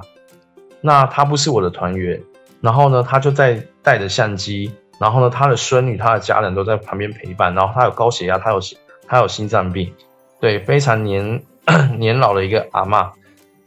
[0.80, 2.18] 那她不是我的团员，
[2.62, 8.60] 然后呢，她就在带着相机，然后呢，她的孙女、她的家人都在旁边陪伴，然后她有高血压，她有
[9.06, 9.94] 她有心脏病，
[10.40, 11.44] 对，非常年
[12.00, 13.10] 年老的一个阿嬷。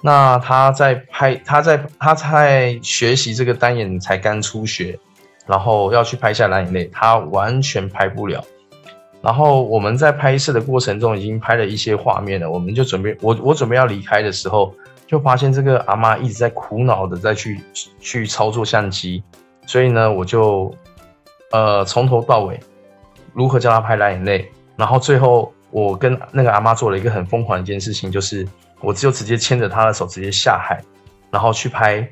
[0.01, 4.99] 那她在拍，她在她在学习这个单眼才刚初学，
[5.47, 8.43] 然后要去拍下蓝眼泪，她完全拍不了。
[9.21, 14.73] 然后我们在拍摄的过程中已经拍了一些画面了，我们就准备我我准备要离开的时候，
[15.09, 17.61] 就发现这个阿妈一直在苦恼的在去
[17.99, 19.23] 去操作相机，
[19.67, 20.73] 所以呢，我就
[21.51, 22.61] 呃从头到尾
[23.35, 28.47] 如何教她拍蓝眼泪，然后最后我跟那个阿妈做了一个很疯狂的一件事情，就是
[28.81, 30.81] 我就直接牵着她的手直接下海，
[31.33, 32.09] 然后去拍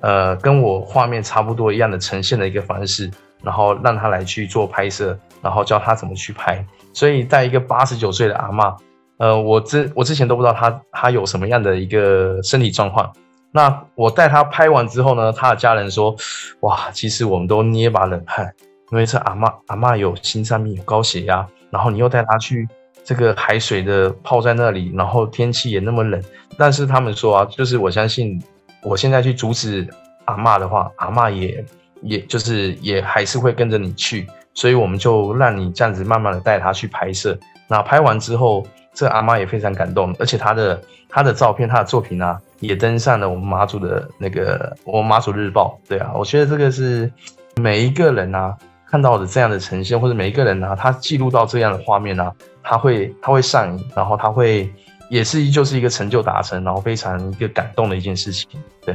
[0.00, 3.10] 呃跟我画面差不多一样的呈现的一个方式。
[3.42, 6.64] 然后让他来去做拍摄，然后教他怎么去拍。
[6.92, 8.76] 所以带一个八十九岁的阿嬷，
[9.18, 13.12] 呃，我之我之前都不知道他他有什么样的一个身体状况。
[13.52, 16.14] 那我带他拍完之后呢，他的家人说，
[16.60, 18.52] 哇，其实我们都捏把冷汗，
[18.90, 22.68] 因为这阿嬷阿嬷有心脏病、有高血压，然后你又带他去
[23.04, 26.22] 这个海水的泡在那里，然后天气也那么冷。
[26.56, 28.40] 但是他们说啊，就是我相信，
[28.82, 29.88] 我现在去阻止
[30.26, 31.64] 阿嬷的话，阿嬷也。
[32.02, 37.38] 也就是也还是会跟着你去，所以我们就让你这样子慢慢的带他去拍摄。
[37.68, 45.78] 那拍完之后，这阿嬷也非常感动，而且她的她的照片、她的作品啊，也登上了我们马祖的那个我们马祖日报。
[45.88, 47.10] 对啊，我觉得这个是
[47.56, 48.56] 每一个人啊
[48.88, 52.32] 看到的这样的呈现，或者每一个人啊他记录到这样的画面啊，
[52.62, 54.68] 他会他会上瘾，然后他会
[55.08, 58.48] 也是就是一个成就达成，然后非常一个感动的一件事情。
[58.84, 58.94] 对。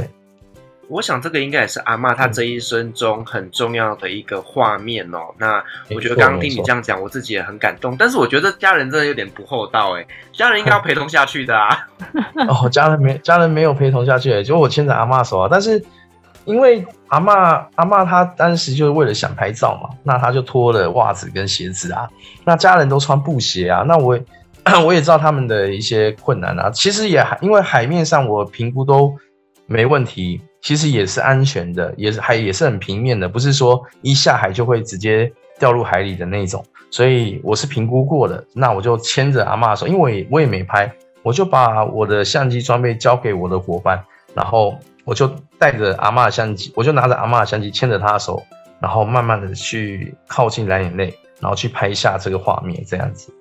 [0.87, 5.19] 我想这个应该也是阿嬷她这一生中很重要的一个画面哦。
[5.37, 7.95] 那我觉得刚刚听你这样讲，我自己也很感动。
[7.97, 11.87] 但是我觉得家人真的有点不厚道哎，家人应该要陪同下去的啊。
[12.47, 15.47] 哦，家人没家人没有陪同下去，就我牵着阿嬷手啊。
[15.49, 15.83] 但是
[16.45, 22.07] 因为阿嬷阿嬷她当时就是为了想拍照嘛，那她就脱了袜子跟鞋子啊。
[22.43, 24.19] 那家人都穿布鞋啊，那我
[24.85, 26.69] 我也知道他们的一些困难啊。
[26.69, 29.15] 其实也还因为海面上我评估都
[29.65, 30.41] 没问题。
[30.65, 36.65] 其实也是安全的，也是还也是很平面的，不是说一下海就会直接掉入海里的那种。
[36.89, 48.41] 所以我是评估过的，那我就牵着阿嬷的手，因为我也我也没拍，我就把我的相机装备交给我的伙伴，然后我就带着阿嬷的相机，我就拿着阿嬷的相机牵着她的手，
[48.79, 53.31] 然后慢慢的去靠近蓝眼泪，然后去拍下这个画面，这样子。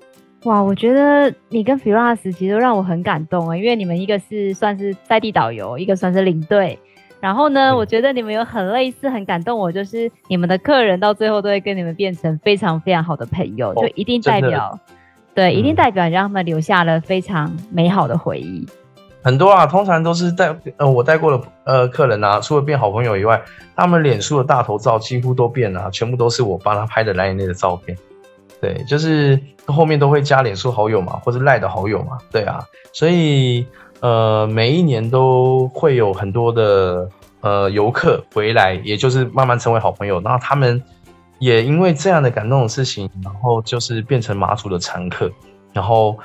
[0.42, 6.78] 哇，我觉得你跟 Firas 其实都让我很感动啊，因为你们一个是算是在地导游，一个算是领队。
[7.24, 14.78] 然后呢，我觉得你们有很类似、很感动我，就是你们的客人到最后都会跟你们变成非常非常好的朋友，就一定代表，
[15.34, 18.68] 对，一定代表让他们留下了非常美好的回忆。
[19.22, 23.40] 很多啊，通常都是带呃我带过的呃客人啊，除了变好朋友以外，
[23.74, 27.96] 他们脸书的大头照几乎都变了，全部都是我帮他拍的蓝眼泪的照片。
[28.60, 32.18] 对，就是后面都会加脸书好友嘛，或者赖的好友嘛。
[32.30, 33.66] 对啊，所以。
[34.04, 37.08] 呃，每一年都会有很多的
[37.40, 40.20] 呃游客回来，也就是慢慢成为好朋友。
[40.20, 40.82] 然后他们
[41.38, 45.32] 也因为这样的感动的事情，然后就是变成马祖的常客。
[45.72, 46.18] 然后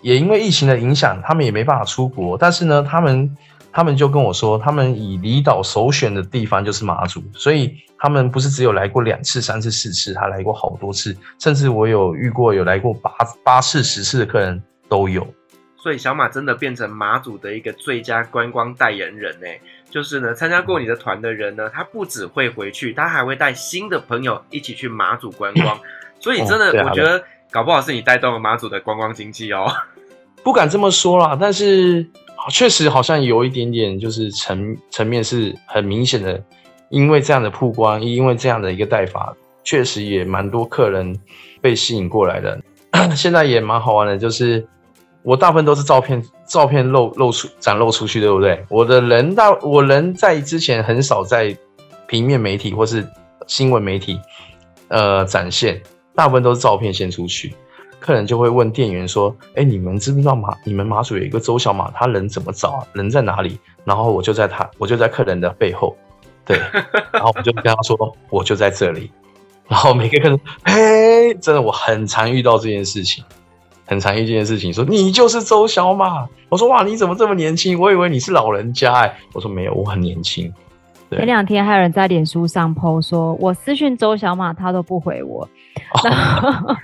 [0.00, 2.38] 也因为疫情的影响，他们也没办法出国。
[2.38, 3.36] 但是呢，他们
[3.72, 13.10] 他们就跟我说，他们以离岛首选的地方就是马祖，所以他们不是只有来过两次、三次、四次，他来过好多次，甚至我有遇过有来过八
[13.42, 15.26] 八次、十次的客人都有。
[15.84, 19.46] 所以小马真的变成马祖的一个最佳观光代言人呢。
[19.90, 25.78] 就是呢，参加过你的团的人呢，他不只会回去，他还会带新的朋友一起去马祖观光。
[26.18, 29.70] 所以真的，我觉得搞不好是你带动了马祖的观光经济哦。
[30.42, 32.06] 不敢这么说啦，但是
[32.48, 36.42] 确实好像有一点点，就是层层面是很明显的。
[36.88, 41.14] 因为这样的曝光，因为这样的一个带法，确实也蛮多客人
[41.60, 42.58] 被吸引过来的。
[43.14, 44.66] 现在也蛮好玩的，就是。
[45.24, 48.62] 我大部分都是照片，照片露露出展露出去，对不对？
[48.68, 51.56] 我的人大，我人在之前很少在
[52.06, 53.08] 平面媒体或是
[53.46, 54.20] 新闻媒体，
[54.88, 55.82] 呃，展现，
[56.14, 57.54] 大部分都是照片先出去，
[57.98, 60.54] 客人就会问店员说：“哎，你们知不知道马？
[60.62, 62.86] 你们马祖有一个周小马，他人怎么找啊？
[62.92, 65.96] 人在哪里？”然后我就在他，我就在客人的背后，
[66.44, 66.58] 对，
[67.12, 69.10] 然后我就跟他说：“我就在这里。”
[69.66, 73.24] 然后每个客人，嘿，真的我很常遇到这件事情，
[73.86, 77.78] 很常遇到这件事情，说你就是周小马，我说哇，你怎么这么年轻？
[77.78, 80.52] 我以为你是老人家哎，我说没有，我很年轻。
[81.10, 85.48] 前两天还有人在脸书上 po 说，我私讯周小马，他都不回我，
[86.02, 86.74] 然后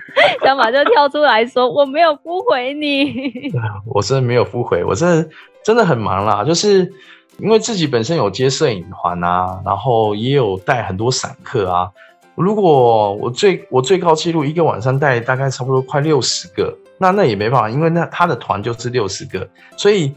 [0.45, 3.51] 小马就跳出来说，我没有不回你，
[3.93, 5.29] 我真的没有不回，我真的
[5.65, 6.93] 真的很忙啦，就是
[7.39, 11.91] 因为自己本身有接摄影团啊，然后也有带很多散客啊。
[12.37, 20.15] 如果我最我最高纪录一个晚上带大概差不多快六十个，那那也没办法，因为那他的团就是六十个，所以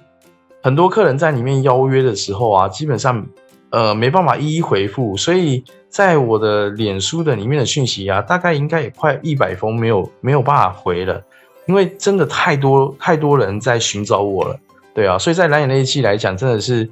[0.61, 3.25] 很多客人在里面邀约的时候啊，基本上。
[3.75, 11.19] 呃，没办法一一回复，所以在我的脸书的里面的讯息啊，大概应该也快一百封没有没有办法回了，
[11.65, 14.55] 因为真的太多太多人在寻找我了，
[14.93, 16.87] 对啊，所以在蓝眼泪季来讲，真的是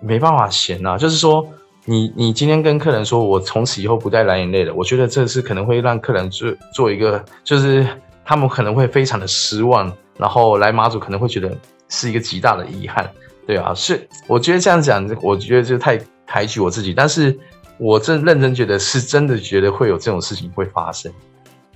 [0.00, 0.98] 没办法闲啊。
[0.98, 1.46] 就是说，
[1.84, 7.86] 你你今天跟客人说我从此以后不带蓝眼泪了，我觉得这是可能会让客人做做一个，就是
[8.30, 11.50] 他们可能会非常的失望，然后来马祖可能会觉得
[11.88, 13.10] 是一个极大的遗憾。
[13.44, 16.94] 对啊，是我觉得这样讲，我觉得就太抬举我自己。
[16.94, 17.36] 但是
[17.76, 21.12] 我真认真觉得，是真的觉得会有这种事情会发生。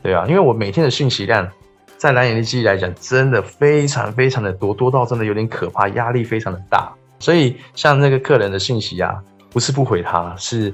[0.00, 1.50] 对啊，因为我每天的讯息量，
[1.96, 6.88] 在蓝眼泪季来讲，真的非常非常的多，多到真的有点可怕，压力非常的大。
[7.18, 10.72] 所以像那个客人的信息啊，不是不回他，是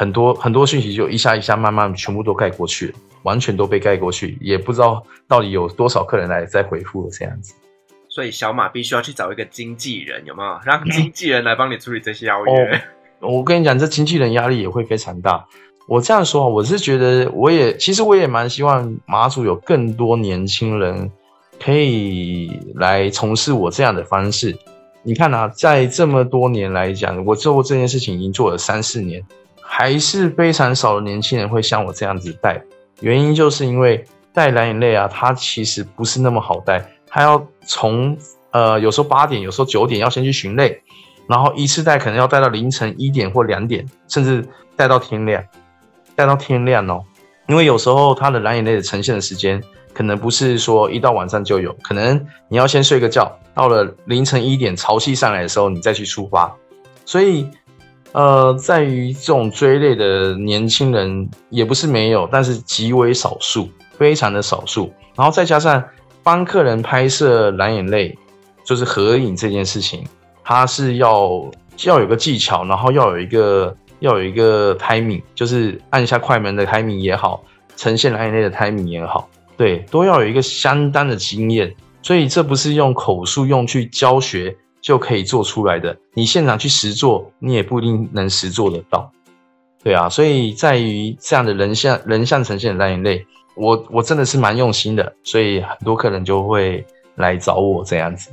[0.00, 7.52] 很多很多讯息就一下一下慢慢全部都盖过去了，完全都被盖过去，也不知道到底有多少客人来在回复了这样子。
[8.08, 10.58] 所以小马必须要去找一个经纪人，有没有？
[10.64, 12.82] 让经纪人来帮你处理这些邀约。
[13.18, 15.44] 哦，我跟你讲，这经纪人压力也会非常大。
[15.86, 21.10] 我这样说，我是觉得，我也其实我也蛮希望马祖有更多年轻人
[21.62, 24.56] 可以来从事我这样的方式。
[25.02, 29.22] 你看啊，在这么多年来讲，我做这件事情已经做了三四年，
[29.72, 32.60] 还是非常少的年轻人会像我这样子带。
[33.00, 36.84] 原因就是因为带蓝眼泪啊，它其实不是那么好带。
[37.06, 38.18] 他要从
[38.50, 40.82] 呃，有时候八点，有时候九点要先去巡泪，
[41.28, 45.42] 然后一次带可能要带到凌晨一点或两点，甚至带到天亮，
[46.16, 47.04] 带到天亮哦。
[47.46, 49.62] 因为有时候他的蓝眼泪的呈现的时间，
[49.94, 56.52] 可能不是说一到晚上就有，可能你要先睡个觉，到了凌晨一点潮汐上来的时候，你再去出发。
[57.06, 57.48] 所以
[58.12, 64.92] 呃，在于这种追泪的年轻人也不是没有，但是极为少数，非常的少数。
[65.16, 65.84] 然后再加上。
[66.22, 68.16] 帮客人拍摄蓝眼泪，
[68.62, 70.04] 就是合影这件事情，
[70.44, 71.50] 它是要
[71.84, 77.42] 要有个技巧，然后要有一个要有一个 timing，就是按下快门的 timing 也好，
[77.74, 81.74] 呈现蓝眼泪的 timing 也好，对，都要有一个相当的经验。
[82.02, 89.10] 所以这不是用口述用去教学就可以做出来的，你现场去实做，你也不一定能实做得到。
[89.82, 93.26] 对啊，所以在于这样的人像人像呈现的蓝眼泪。
[93.56, 98.30] 我我真的是蛮用心的，所以很多客人就会来找我这样子。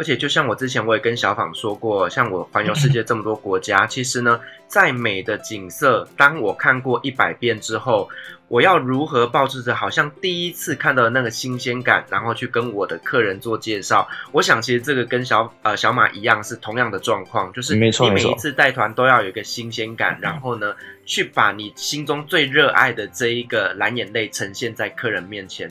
[0.00, 8.08] 而且就像我之前我也跟小访说过，像我环游世界这么多国家，其实呢，再美的景色，当我看过一百遍之后，
[8.48, 14.08] 我要如何保持着好像第一次看到的那个新鲜感，然后去跟我的客人做介绍？
[14.32, 25.70] 我想其实这个跟小呃小马一样，是同样的状况，就是你每一次带团都要有一个新鲜感，然后呢，去把你心中最热爱的这一个蓝眼泪呈现在客人面前。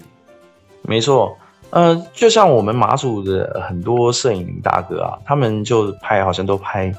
[0.83, 1.35] 没错。
[1.71, 6.91] 呃，就像我们马祖的很多摄影大哥啊，他们就拍，好像都拍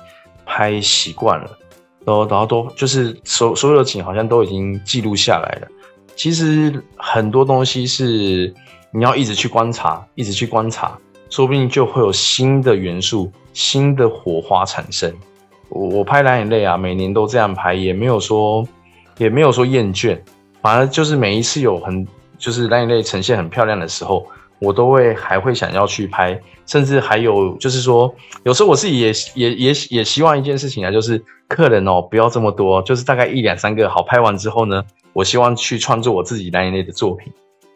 [0.46, 1.50] 拍习惯了，
[2.04, 5.68] 然后然后都就是所所有的景好像都已经记录下来了。
[6.14, 8.54] 其实很多东西是
[8.92, 10.96] 你要一直去观察，一直去观察，
[11.30, 15.12] 说不定就会有新的元素、新的火花产生。
[15.68, 18.64] 我我拍蓝眼泪啊，每年都这样拍，也没有说
[19.18, 20.16] 也没有说厌倦，
[20.62, 22.06] 反而就是每一次有很
[22.38, 24.24] 就是蓝眼泪呈现很漂亮的时候。
[24.60, 37.32] 我都会还会想要去拍，甚至还有就是说，有时候我自己也也也也希望一件事情啊，就是客人哦不要这么多，就是大概一两三个好拍完之后呢，我希望去创作我自己那一类的作品，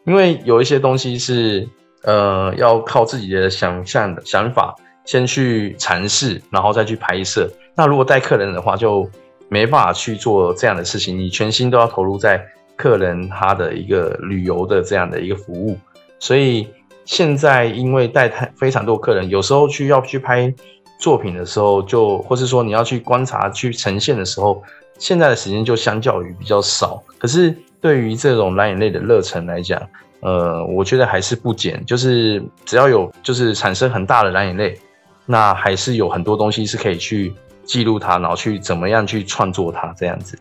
[0.06, 1.66] 因为有一些东西是
[2.02, 4.74] 呃要靠自己的想象想法
[5.06, 7.50] 先去尝试，然后再去拍摄。
[7.74, 9.08] 那如果带客人的话，就
[9.48, 12.44] 没办法去做这样的事情，你全心都要投入在
[12.76, 15.76] 客人他的一个旅游的这样的一个服务。
[16.18, 16.68] 所以
[17.04, 20.52] 现在因为带太非常多客人，有时候去要去拍
[20.98, 24.62] 作品的时候就，或是说你要去观察、去呈现的时候，
[24.98, 27.02] 现在的时间就相较于比较少。
[27.18, 29.80] 可是对于这种蓝眼泪的热忱来讲，
[30.20, 31.84] 呃，我觉得还是不减。
[31.84, 34.78] 就是只要有就是产生很大的蓝眼泪，
[35.26, 37.34] 那还是有很多东西是可以去
[37.64, 40.38] 记录它，然后去怎么样去创作它这样子。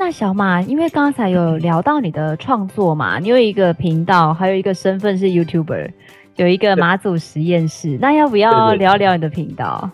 [0.00, 5.90] 那小马，因为刚才有聊到你的创作嘛，你有一个频道，还有一个身份是 YouTuber，
[6.36, 7.98] 有一个马祖实验室。
[8.00, 9.90] 那要不要聊聊你的频道？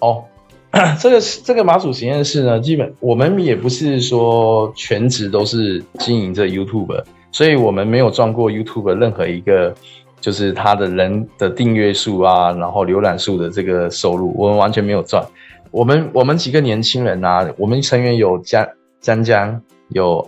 [0.00, 0.22] 哦，
[1.00, 9.74] 这个这个马祖实验室呢，基本我们也不是说全职都是经营这 YouTube，所以我们没有赚过 YouTube 任何一个
[10.20, 15.24] 就是他的人的订阅数啊，然后浏览数的这个收入，我们完全没有赚。
[15.70, 18.66] 我们我们几个年轻人啊，我们成员有江
[19.08, 20.22] 江江，有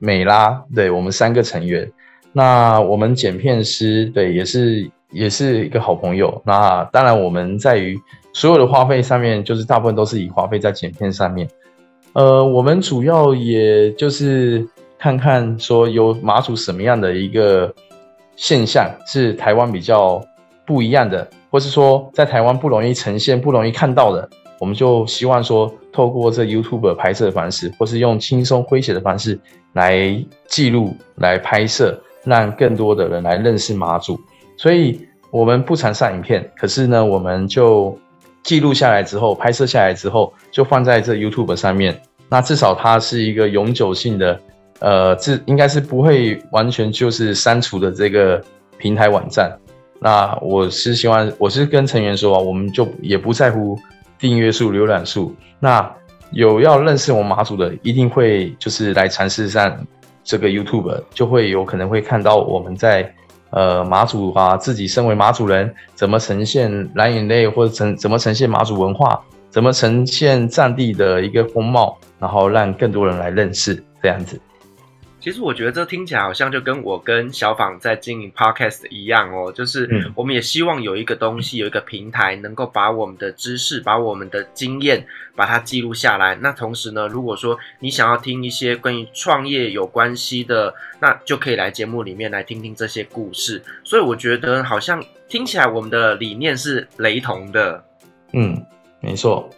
[0.00, 1.88] 美拉，对，我们三个成员。
[2.32, 6.42] 那我们剪片师，对，也是也是一个好朋友。
[6.44, 7.96] 那当然，我们在于
[8.32, 11.48] 所有的花费上面，就是大部分都是以花费在剪片上面。
[12.14, 14.66] 呃，我们主要也就是
[14.98, 17.72] 看看说有马祖什么样的一个
[18.34, 20.20] 现象是台湾比较
[20.66, 24.28] 不一样的，或是说在台湾不容易呈现、不容易看到的。
[24.64, 29.38] 我们就希望说，透过这 YouTube 拍摄的方式，或是用轻松诙谐的方式
[29.74, 34.18] 来记录、来拍摄，让更多的人来认识马祖。
[34.56, 37.94] 所以，我们不常上影片，可是呢，我们就
[38.42, 42.00] 记录下来之后，拍摄下来之后，就放在这 YouTube 上面。
[42.30, 44.40] 那至少它是一个永久性的，
[44.78, 48.42] 呃，这应该是不会完全就是删除的这个
[48.78, 49.54] 平台网站。
[50.00, 53.78] 那我是希望，我是跟成员说啊，我们就也不在乎。
[54.24, 55.94] 订阅数、浏览数，那
[56.30, 59.86] 有要认识我们马祖的，一定会就是来尝试上
[60.22, 63.14] 这个 YouTube，就会有可能会看到我们在
[63.50, 74.40] 呃马祖啊，自己身为马祖人，怎么呈现蓝眼泪，或者怎怎么呈现马祖文化，怎么呈现战地的一个风貌，然后让更多人来认识这样子。
[75.24, 86.34] 其实我觉得这听起来好像就跟我跟小访在经营 Podcast 一样哦，就是我们也希望有一个东西，有一个平台，能够把我们的知识、把我们的经验，把它记录下来。
[86.34, 93.62] 那同时呢，如果说你想要听一些关于创业有关系的，那就可以来节目里面来听听这些故事。
[93.82, 97.82] 所以我觉得好像听起来我们的理念是雷同的。
[98.34, 98.62] 嗯，
[99.00, 99.48] 没错，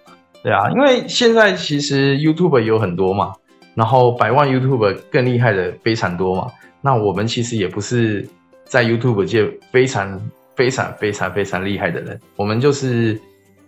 [0.45, 3.35] 对啊，因为现在其实 YouTube 有很多嘛。
[3.77, 6.51] 然后百万 YouTube 更厉害的非常多嘛，
[6.81, 8.27] 那我们其实也不是
[8.65, 10.19] 在 YouTube 界非常
[10.57, 13.21] 非常非常非常厉害的人，我们就是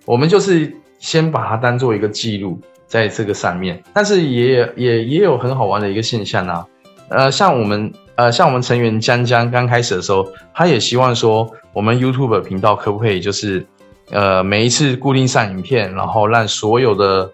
[0.07, 6.67] 我们就是先把它当做一个记录在这个上面，但是也也也有很好玩的一个现象啊，
[7.11, 13.63] 呃，像我们呃像我们成员江江刚开始的时候，他也希望说我们 YouTube 频道可不可以就是
[14.11, 17.31] 呃每一次固定上影片，然后让所有的。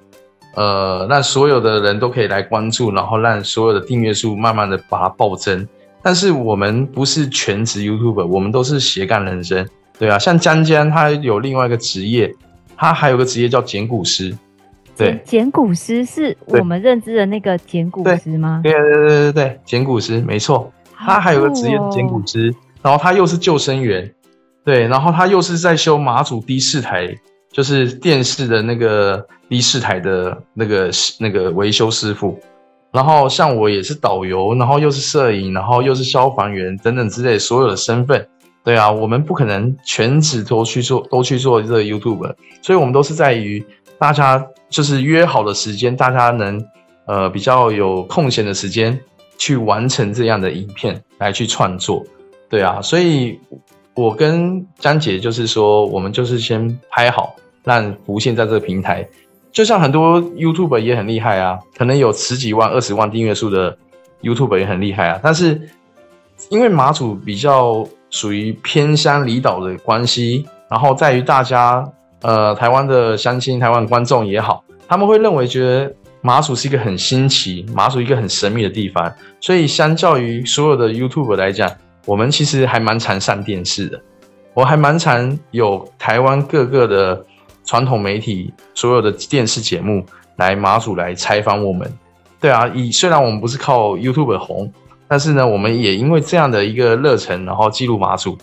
[0.54, 5.66] 呃，让所有的人都可以来关注，然后让所有的订阅数慢慢的把它暴增。
[6.02, 9.66] 但是我们不是全职 YouTuber，我们都是斜杠人生，
[9.98, 10.18] 对啊。
[10.18, 12.34] 像江江他有另外一个职业，
[12.76, 14.36] 他还有个职业叫剪骨师，
[14.96, 15.20] 对。
[15.24, 18.60] 剪骨师是我们认知的那个剪骨师吗？
[18.62, 20.70] 对对对对对，剪骨师没错。
[20.94, 24.10] 他还有个职业是捡骨师，哦，然后他又是救生员，
[24.64, 27.14] 对，然后他又是在修马祖第四台。
[27.52, 32.38] 就是电视的那个第四台的那个那个维修师傅，
[32.90, 38.26] 然后像我也是导游，然后又是摄影，然后又是消防员等等之类所有的身份。
[38.64, 43.64] 对啊，我们不可能全职都去做，都去做这个 YouTube，所以我们都是在于
[43.98, 46.64] 大家就是约好的时间，大家能
[47.04, 48.98] 呃比较有空闲的时间
[49.36, 52.02] 去完成这样的影片来去创作。
[52.48, 53.38] 对啊，所以
[53.94, 57.36] 我跟张姐就是说，我们就是先拍好。
[57.66, 59.08] 让浮现在这个平台，
[59.54, 63.78] 就像很多 YouTube 也很厉害啊，可能有十几万、二十万订阅数的
[64.20, 65.20] YouTube 也很厉害啊。
[65.22, 65.68] 但是
[66.48, 71.88] 因为马祖比较属于偏乡离岛的关系，然后在于大家
[72.22, 81.70] 呃台湾的乡亲、台湾观众也好，他们会认为觉得马祖是一个很新奇、马祖一个很神秘的地方，所以相较于所有的 YouTube 来讲，
[82.06, 84.02] 我们其实还蛮常上电视的，
[84.52, 87.24] 我还蛮常有台湾各个的。
[87.64, 90.04] 传统媒体所有的电视节目
[90.36, 91.90] 来马祖来采访我们，
[92.40, 94.70] 对啊，以虽然我们不是靠 YouTube 红，
[95.08, 98.36] 但是呢，我们也因为这样的一个热忱，然后记录马祖，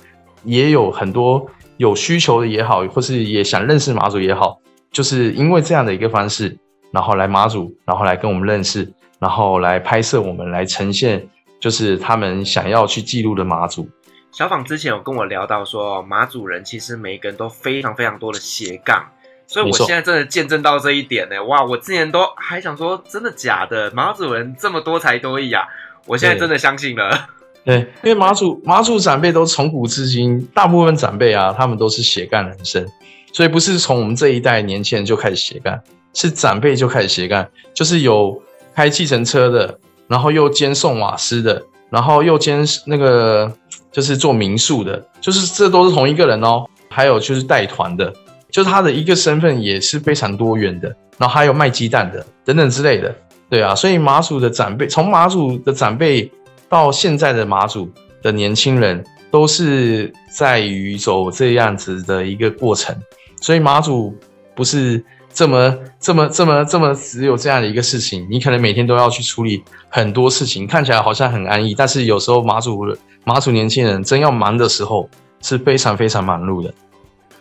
[0.43, 1.45] 也有很多
[1.77, 4.59] 有需求的也好，或是也想认识马祖也好，
[4.91, 6.57] 就是因为这样的一个方式，
[6.91, 11.27] 然后来马祖，然后来跟我们认识，然后来拍摄我们，来呈现
[11.59, 13.87] 就是他们想要去记录的马祖。
[14.31, 19.05] 小访之前有跟我聊到说，马祖人其实每一个人都非常非常多的斜杠，
[19.45, 21.43] 所以我现在真的见证到这一点呢。
[21.43, 25.67] 哇，我之前都还想说真的假的，马祖人这么多才多艺啊！
[26.05, 27.27] 我现在真的相信了。
[27.65, 32.87] 对，对，因为马祖马祖长辈都从古至今，大部分长辈啊，他们都是斜杠人生，
[33.33, 35.77] 所以不是从我们这一代年轻人就开始斜杠，
[36.13, 38.41] 是长辈就开始斜杠，就是有
[38.73, 39.77] 开计程车的，
[40.07, 41.61] 然后又兼送瓦斯的，
[41.91, 43.51] 然后又兼那个
[43.91, 46.65] 就是做民宿的，就是这都是同一个人哦。
[46.89, 48.11] 还有就是带团的，
[48.49, 50.87] 就是他的一个身份也是非常多元的。
[51.17, 53.13] 然后还有卖鸡蛋的等等之类的，
[53.49, 53.75] 对啊。
[53.75, 56.31] 所以马祖的长辈，从马祖的长辈
[56.67, 57.91] 到现在的马祖
[58.23, 62.95] 的年轻人，都是在于走这样子的一个过程。
[63.41, 64.15] 所以马祖
[64.55, 65.03] 不是。
[65.33, 72.85] 这么这么这么这么只有这样的一个事情，你可能每天都要去处理很多事情，看起来好像很安逸，但是有时候马祖
[73.23, 75.09] 马祖年轻人真要忙的时候
[75.41, 76.73] 是非常非常忙碌的。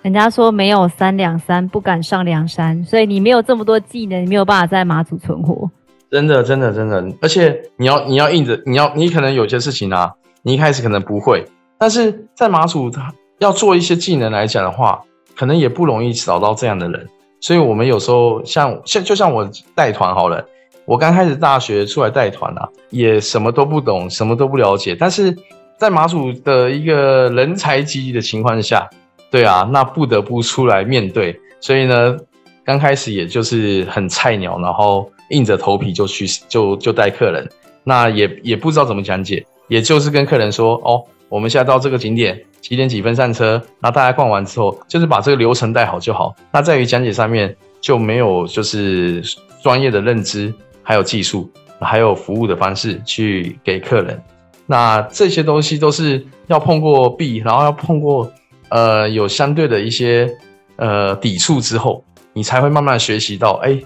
[0.03, 5.71] 人家说没有三两三不敢上梁山，所以你没有这么多技能，你没有办法在马祖存活。
[6.11, 10.13] 真的真的真的，而且你要你要硬着，你要你可能有些事情啊，
[10.43, 11.45] 你一开始可能不会，
[11.79, 15.03] 但是在马祖他要做一些技能来讲的话，
[15.37, 17.07] 可能也不容易找到这样的人。
[17.41, 20.45] 所以，我们有时候像像就像我带团好了，
[20.85, 24.95] 我刚开始大学出来带团啊，也什么都不懂，什么都不了解。
[24.95, 25.35] 但是
[25.79, 28.89] 在马祖的一个人才济济的情况下，
[29.31, 31.35] 对啊，那不得不出来面对。
[31.61, 32.17] 所以呢，
[32.65, 37.49] 刚开始也就是很菜鸟，然后硬着头皮就去就就带客人，
[37.85, 41.03] 那也也不知道怎么讲解，也就是跟客人说哦。
[41.31, 46.35] 我们现在到这个景点几点几分上车，那大家逛完之后，就是把这个流程带好就好。
[46.53, 49.23] 那在于讲解上面就没有就是
[49.63, 50.53] 专业的认知，
[50.83, 51.49] 还有技术，
[51.81, 54.21] 还有服务的方式去给客人。
[54.67, 58.31] 那这些东西都是要碰过壁，然后要碰过
[58.69, 60.29] 呃有相对的一些
[60.77, 63.81] 呃抵触之后，你才会慢慢学习到，哎，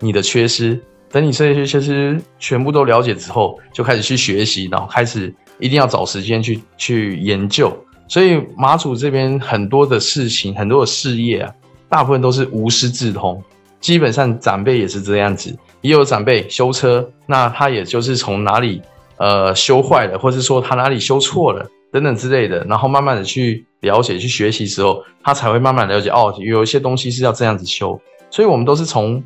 [0.00, 0.80] 你的缺失。
[1.10, 5.32] 等你这些缺失全部都了解之后，就开始去学习，然后开始。
[5.58, 7.74] 一定要找时间去去研究，
[8.08, 11.52] 所以马祖这边很多的事情，很多的事业啊，
[11.88, 13.42] 大部分都是无师自通。
[13.80, 18.82] 基本上长辈也是这样子，也有长辈修车，那他也就是从哪里
[19.18, 27.98] 呃修坏了，或是说他哪里修错了等等之类的，然后慢慢的去了解、去学习之后，他才会慢慢了解哦，有一些东西是要这样子修。
[28.30, 29.22] 所以我们都是从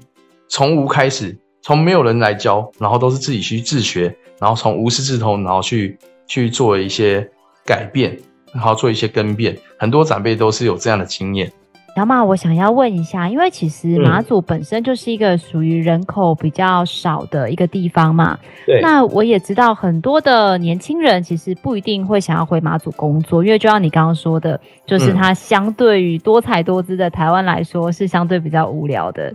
[0.49, 5.99] 从无开始，从没有人来教，然后都是自己去自学，然后从无师自通，然后去。
[6.31, 7.29] 去做一些
[7.67, 8.17] 改变，
[8.55, 11.51] 然后做一些更变，很多长辈都是有这样的经验。
[11.97, 18.39] 小马，我想要问一下，因为其实马祖本身就是一个属于人口比较少的一个地方嘛。
[18.65, 18.81] 对。
[18.81, 29.35] 那我也知道很多的年轻人其实不一定会想要回马祖工作，因为就像你刚刚说的，就是它相对于多彩多姿的台湾来说，是相对比较无聊的。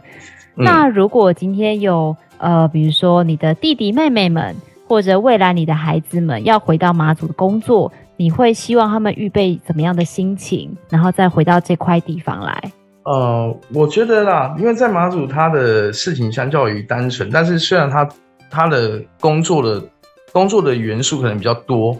[0.56, 0.64] 嗯。
[0.64, 4.56] 那如果今天有呃，比如说你的弟弟妹妹们。
[4.88, 12.72] 或者未来你的孩子们要回到马祖的工作，你会希望他们预备怎么样的心情，然后再回到这块地方来？
[13.04, 18.08] 呃，我觉得啦，因为在马祖他的事情相较于单纯，但是虽然他
[18.50, 19.84] 他的工作的
[20.32, 21.96] 工作的元素可能比较多，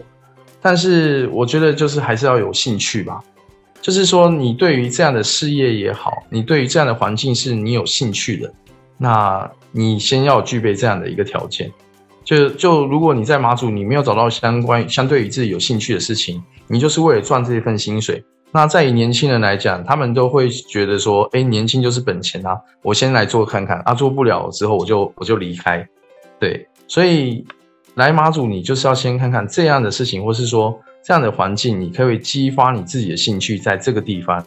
[0.60, 3.20] 但是我觉得就是还是要有兴趣吧。
[3.80, 8.52] 就是说，你对于这样的事业也好，你对于这样的环境是你有兴趣的，
[8.98, 11.70] 那你先要具备这样的一个条件。
[12.26, 18.22] 就就如果你在马祖，你没有找到相关相对于自己有兴趣的事情，你就是为了赚这一份薪水。
[18.50, 25.86] 那在于年轻人来讲，他们都会觉得说，哎，年轻就是本钱啊，我先来做看看啊，做不了之后我就我就离开。
[26.40, 27.46] 对，所以
[27.94, 34.44] 来马祖，你就是要先看看这样的事情，或是说这样的环境，你可以激发你自己的兴趣，在这个地方。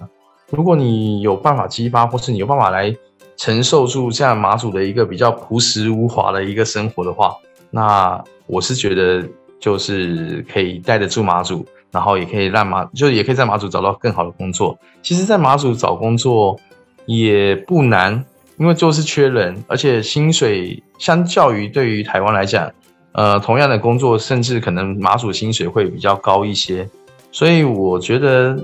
[0.50, 2.94] 如果你有办法激发，或是你有办法来
[3.38, 7.34] 承受住这样马祖的一个比较朴实无华的一个生活的话。
[7.72, 9.24] 那我是觉得，
[9.60, 14.78] 就是可以带得住马祖，然后也可以让马，就也可以在马祖找到更好的工作。
[15.04, 16.60] 其实，在马祖找工作
[17.06, 18.26] 也不难，
[18.58, 22.72] 因为就是缺人，而且薪水相较于对于台湾来讲，
[23.12, 26.90] 呃，同样的工作，甚至可能马祖薪水会比较高一些。
[27.32, 28.58] 所以我觉得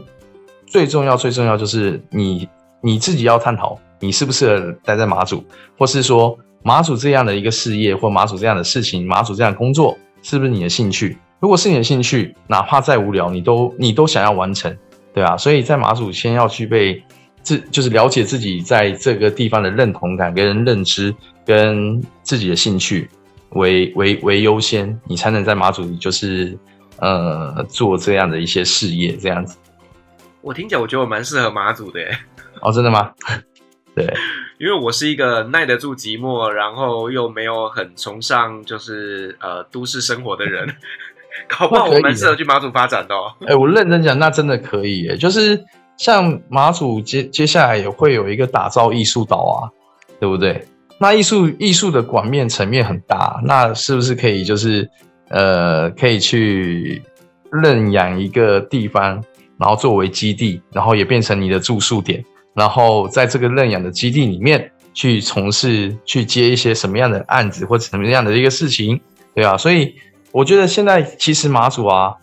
[0.65, 2.49] 最重要、最重要就是你
[2.81, 5.43] 你自己要探讨，你适不适合待在马祖，
[5.77, 6.35] 或是说。
[6.65, 11.15] 马祖这样的一个事业，或马祖这样的事情，马祖这样的工作，是不是你的兴趣？
[11.39, 14.75] 如果是你的兴趣，哪怕再无聊，你都你都想要完成，
[15.13, 15.37] 对啊。
[15.37, 17.03] 所以在马祖，先要具备
[17.43, 21.13] 自，就是了解自己在这个地方的认同感、跟人认知、
[21.45, 23.07] 跟自己的兴趣
[23.51, 26.57] 为为为优先，你才能在马祖就是
[26.97, 29.55] 呃做这样的一些事业，这样子。
[30.41, 32.17] 我听起来，我觉得我蛮适合马祖的耶。
[32.61, 33.11] 哦，真的吗？
[33.93, 34.11] 对。
[34.57, 40.67] 因为我是一个耐得住寂寞，然后又没有很崇尚就是呃都市生活的人，
[41.47, 43.33] 搞不好我蛮适合去马祖发展的哦。
[43.47, 45.17] 哎、我认真讲，那真的可以耶。
[45.17, 45.61] 就是
[45.97, 49.67] 像马祖接接下来也会有一个打造艺术岛啊，
[50.19, 50.65] 对不对？
[50.97, 54.89] 那艺术艺术的广面层面很大，那是不是可以就是
[55.29, 57.03] 呃可以去
[57.51, 59.21] 认养一个地方，
[59.59, 62.23] 然后作为基地，然后也变成你的住宿点，
[62.55, 68.99] 然后在这个认养的基地里面去从事去接一些什么样的案子或者什么样的一个事情，
[69.35, 69.93] 对啊，所以
[70.31, 72.15] 我觉得现在其实马祖啊，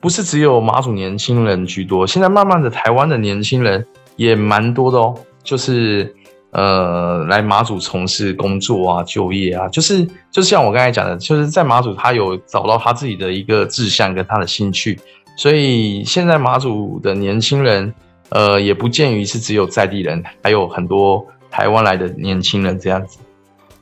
[0.00, 3.84] 不是只有马祖年轻人居多，现在慢慢的台湾的年轻人
[4.16, 6.14] 也蛮多的哦，就是。
[6.54, 15.00] 呃，来马祖从事工作啊、就业啊，就是就像我刚才讲的，就是在马祖他有找到他自己的一个志向跟他的兴趣，
[15.34, 17.90] 所以现在马祖的年轻人，
[18.34, 23.18] 呃，也不见于是只有在地人，还有很多台湾来的年轻人这样子。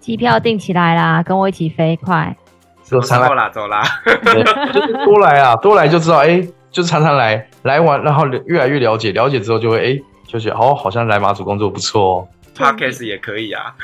[0.00, 2.36] 机票订起来啦，跟我一起飞快。
[2.82, 3.82] 走啦，走啦，
[4.74, 12.28] 就是多来啊，多来就知道，哎、欸，就常常来，来玩，然后越来越了解，了解之后就会，哎、欸，就觉得哦，好像来马祖工作不错哦。
[12.56, 13.76] Podcast 也可以啊，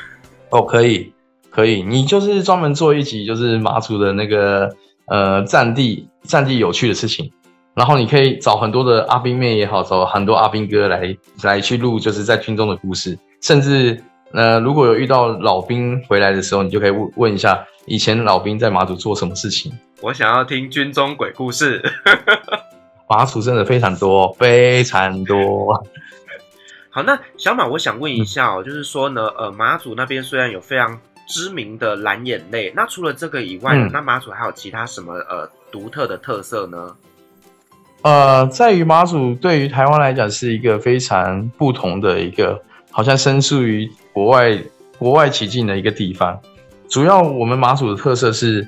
[0.49, 1.13] 哦，可以，
[1.49, 7.31] 可以，你就是专门做一集，就是马祖的那个呃战地战地有趣的事情，
[7.77, 14.03] 然后你可以找很多的阿兵妹也好，找很多阿兵哥来来去录，就是在军中的故事，甚至
[14.33, 19.71] 呃如果有遇到老兵回来的时候，你就可以问问一下以前老兵在马祖做什么事情。
[20.01, 21.79] 我想要听军中鬼故事，
[23.07, 25.85] 马祖真的非常多，非常多。
[26.89, 36.95] 好，那小马，我想问一下哦，就是说呢，呃，马祖那边虽然有非常知名的蓝眼泪，那除了这个以外，嗯、那马祖还有其他什么呃独特的特色呢？
[38.07, 42.57] 呃，在于马祖对于台湾来讲是一个非常不同的一个，
[42.89, 44.57] 好像身处于国外
[44.97, 46.39] 国外奇境的一个地方。
[46.87, 48.65] 主要我们马祖的特色是，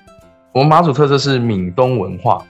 [0.51, 2.45] 我们马祖特色是闽东文化，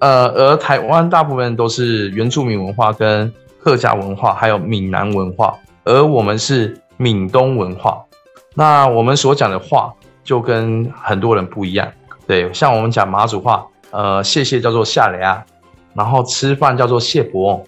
[0.00, 3.32] 呃，而台湾大部分都是原住民文化跟。
[3.64, 5.54] 客家文化还有闽南文化，
[5.84, 8.02] 而我们是闽东文化。
[8.56, 9.94] 那我们所讲的话
[10.24, 11.88] 就跟很多人不一样。
[12.26, 15.46] 对，像我们讲马祖话，呃，谢谢叫做下雷啊，
[15.94, 17.62] 然后吃饭叫做谢伯。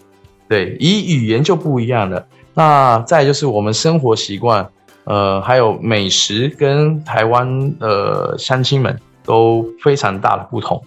[0.48, 2.26] 对，以语言就不一样了。
[2.54, 4.68] 那再就是我们生活习惯，
[5.04, 10.82] 呃，还有美食跟台湾的乡亲们都非常大的不同。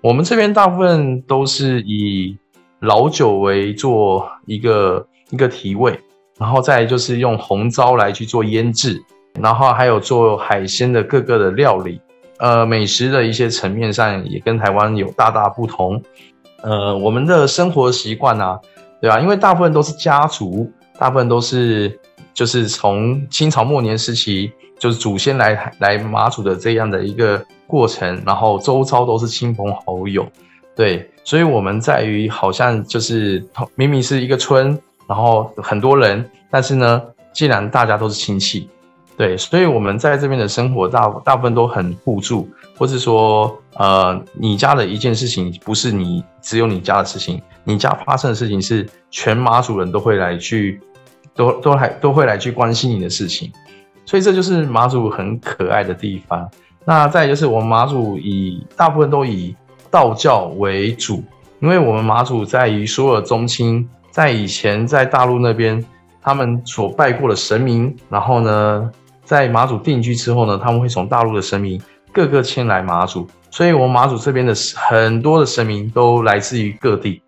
[0.00, 2.36] 我们这边大部分都是以。
[2.84, 5.96] 老酒为做一个一个提味，
[6.36, 9.00] 然后再就是用红糟来去做腌制，
[9.40, 12.00] 然后还有做海鲜的各个的料理，
[12.38, 16.02] 呃，美食的一些层面上也跟台湾有大大不同。
[16.62, 18.58] 呃，我们的生活习惯啊，
[19.00, 19.20] 对吧？
[19.20, 21.98] 因为大部分都是家族，大部分都是
[22.32, 30.26] 就是从清朝末年时期就是祖先来来马祖的这样的一个过程，然后周遭都是亲朋好友。
[30.74, 33.44] 对，所以我们在于好像就是
[33.74, 37.02] 明明是一个村，然后很多人，但是呢，
[37.32, 38.68] 既然大家都是亲戚，
[39.16, 42.48] 对，所以我们在这边的生活大大部分都很互助，
[42.78, 50.80] 或是说，呃，你家的一件事情不是你只有你家的事情，你家发生的事情是全马祖人都会来去，
[51.34, 53.50] 都都还都会来去关心你的事情，
[54.04, 56.48] 所以这就是马祖很可爱的地方。
[56.84, 59.54] 那再就是我们马祖以大部分都以。
[59.90, 61.22] 道教为主，
[61.60, 65.84] 因为我们马祖在于所有的宗亲，在以前在大陆那边，
[66.22, 68.90] 他们所拜过的神明，然后呢，
[69.22, 71.78] 在马祖定居之后呢，他们会从大陆的神明
[72.10, 77.22] 各个迁来马祖，所以我们马祖这边的很多的神明都来自于各地。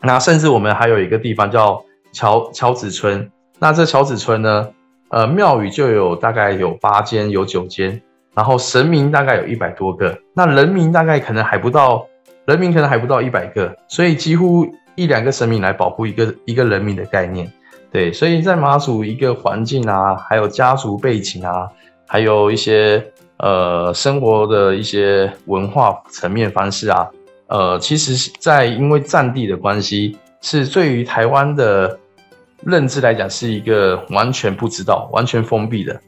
[0.00, 4.68] 那甚至我们还有一个地方叫乔乔子村，那这乔子村呢，
[5.08, 8.00] 呃，庙宇就有大概有八间，有九间。
[8.36, 12.04] 然后神明大概有一百多个，那人民大概可能还不到，
[12.46, 17.48] 人民可能还不到一百个，所以几乎一两个神明来保护一个一个人民的概念，
[17.92, 21.68] 对，所以在马祖一个环境啊，还有家族背景啊，
[22.08, 23.04] 还有一些
[23.38, 27.08] 呃生活的一些文化层面方式啊，
[27.48, 31.98] 呃，其实是，在因为战地的关系，是对于台湾的
[32.62, 36.00] 认知来讲，是一个完全不知道、完全封闭的。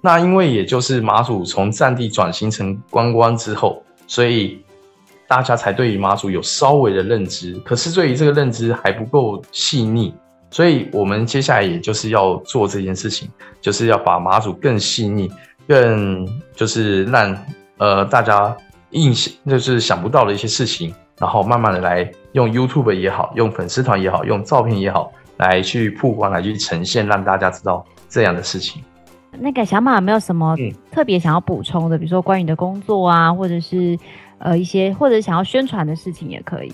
[0.00, 4.64] 那因为也就是马祖从战地转型成观光之后，所以
[5.28, 7.52] 大家才对于马祖有稍微的认知。
[7.64, 10.14] 可是对于这个认知还不够细腻，
[10.50, 13.28] 所以我们接下来也就是要做这件事情，
[13.60, 15.30] 就是要把马祖更细腻，
[15.70, 17.36] 更就是让
[17.78, 18.56] 呃大家
[18.90, 28.82] 印象就是想不到的一些事情，然后慢慢的来用 YouTube 也好，用粉丝团也好，用照片也好，来去曝光，来去呈现，让大家知道这样的事情。
[29.38, 30.56] 那个小马有没有什么
[30.90, 31.96] 特别想要补充的？
[31.96, 33.96] 嗯、比如说关于你的工作啊，或者是
[34.38, 36.72] 呃一些或者想要宣传的事情也可以。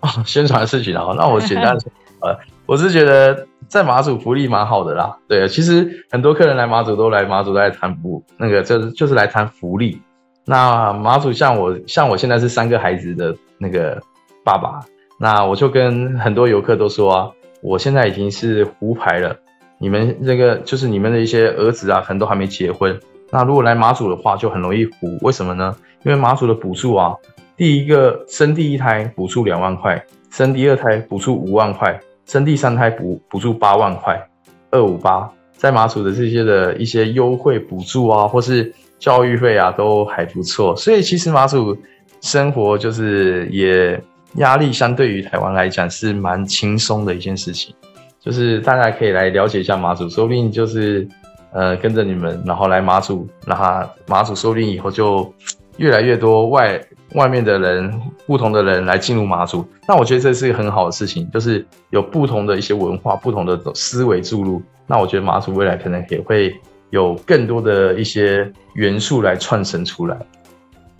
[0.00, 2.34] 哦、宣传的事情啊，那我简单说呃，
[2.68, 5.16] 我是觉得在马祖福利蛮好的啦。
[5.26, 9.98] 对，其实很多客人来马祖都来马祖来谈福，那个就是就是来谈福利。
[10.44, 13.98] 那马祖像我像我现在是三个孩子的那个
[14.44, 14.80] 爸爸，
[15.18, 17.30] 那我就跟很多游客都说啊，
[17.62, 19.34] 我现在已经是胡牌了。
[19.78, 23.00] 你们这个就是你们的一些儿子啊，可能都还没结婚。
[23.30, 25.16] 那如果来马祖的话，就很容易胡。
[25.22, 25.74] 为什么呢？
[26.04, 27.14] 因为马祖的补助啊，
[27.56, 31.98] 第一个生第一胎补助两万块，生第二胎补助五万块，
[32.28, 34.24] 生第三胎补补助八万块，
[34.70, 35.28] 二五八。
[35.56, 40.76] 在马祖的这些的一些优惠补助啊，或是教育费啊，都还不错。
[40.76, 41.76] 所以其实马祖
[42.20, 44.00] 生活就是也
[44.34, 47.74] 压力相对于台湾来讲是蛮轻松的一件事情。
[48.20, 51.08] 就是大家可以来了解一下马祖，说不定就是。
[51.50, 55.32] 呃，跟着你们，然后来马祖，那他马祖说不定以后就
[55.78, 56.78] 越来越多外
[57.14, 59.66] 外面的人，不同的人来进入马祖。
[59.86, 64.62] 那我觉得这是一个很好的事情，就是有不同的一些文化、不同的思维注入。
[64.86, 66.54] 那我觉得马祖未来可能也会
[66.90, 70.16] 有更多的一些元素来串生出来。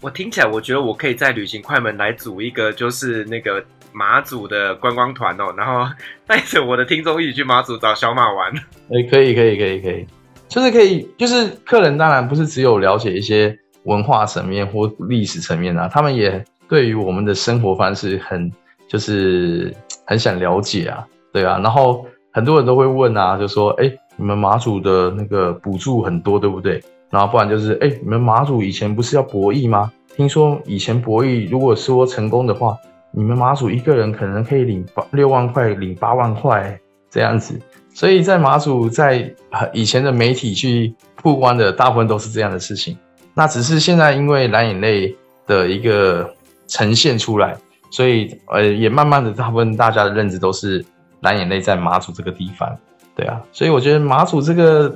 [0.00, 5.90] 我听起来，我觉得我可以在旅行快门来组一个，就是那个马祖的观光团哦，然后
[6.26, 8.52] 带着我的听众一起去马祖找小马玩。
[8.90, 10.06] 哎，可以，可以，可以，可以。
[10.46, 13.58] 就是可以，就是客人当然不是只有了解一些
[13.88, 18.52] 文化层面或历史层面啊，他们也对于我们的生活方式很
[18.86, 19.74] 就是
[20.04, 26.82] 很想了解啊，对啊，然后很多人都会问啊，就说，哎，你们马祖的那个补助很多，对不对？
[27.10, 29.90] 然后不然就是，哎，你们马祖以前不是要博弈吗？
[30.14, 32.76] 听说以前博弈如果说成功的话，
[33.12, 36.78] 你们马祖一个人可能可以领八六万块，领八万块
[37.08, 37.58] 这样子。
[37.94, 39.34] 所以在马祖，在
[39.72, 42.96] 以前的媒体去曝光的大部分都是这样的事情。
[43.38, 45.16] 那只是现在因为蓝眼泪
[45.46, 46.28] 的一个
[46.66, 47.56] 呈现出来，
[47.88, 50.84] 所以呃也慢慢的大部分大家的认知都是
[51.20, 52.68] 蓝眼泪在马祖这个地方。
[53.14, 54.92] 对啊，所以我觉得马祖这个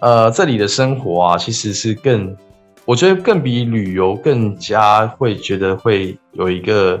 [0.00, 2.36] 呃这里的生活啊，其实是更
[2.84, 6.98] 我觉得更比旅游更加会觉得会有一个